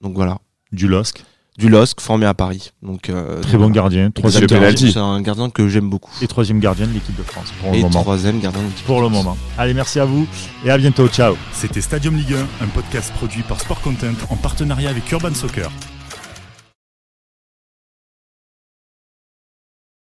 Donc 0.00 0.14
voilà, 0.14 0.38
Du 0.72 0.88
LOSC. 0.88 1.22
du 1.58 1.68
LOSC 1.68 2.00
formé 2.00 2.24
à 2.26 2.32
Paris. 2.32 2.72
Donc 2.82 3.10
euh, 3.10 3.40
Très 3.42 3.52
bon 3.52 3.64
voilà. 3.64 3.74
gardien. 3.74 4.10
Troisième. 4.10 4.48
C'est 4.76 4.96
un 4.96 5.20
gardien 5.20 5.50
que 5.50 5.68
j'aime 5.68 5.90
beaucoup. 5.90 6.10
Et 6.22 6.26
troisième 6.26 6.58
gardien 6.58 6.86
de 6.86 6.92
l'équipe 6.92 7.14
de 7.16 7.22
France 7.22 7.52
pour 7.60 7.70
le 7.72 7.78
Et 7.78 7.82
moment. 7.82 8.00
troisième 8.00 8.40
gardien 8.40 8.62
de 8.62 8.66
l'équipe 8.68 8.86
Pour 8.86 8.98
de 8.98 9.02
le 9.02 9.08
moment. 9.10 9.36
Allez, 9.58 9.74
merci 9.74 10.00
à 10.00 10.06
vous 10.06 10.26
et 10.64 10.70
à 10.70 10.78
bientôt. 10.78 11.06
Ciao. 11.08 11.36
C'était 11.52 11.82
Stadium 11.82 12.16
Ligue 12.16 12.34
1, 12.60 12.64
un 12.64 12.68
podcast 12.68 13.12
produit 13.14 13.42
par 13.42 13.60
Sport 13.60 13.80
Content 13.82 14.14
en 14.30 14.36
partenariat 14.36 14.88
avec 14.90 15.10
Urban 15.12 15.34
Soccer. 15.34 15.70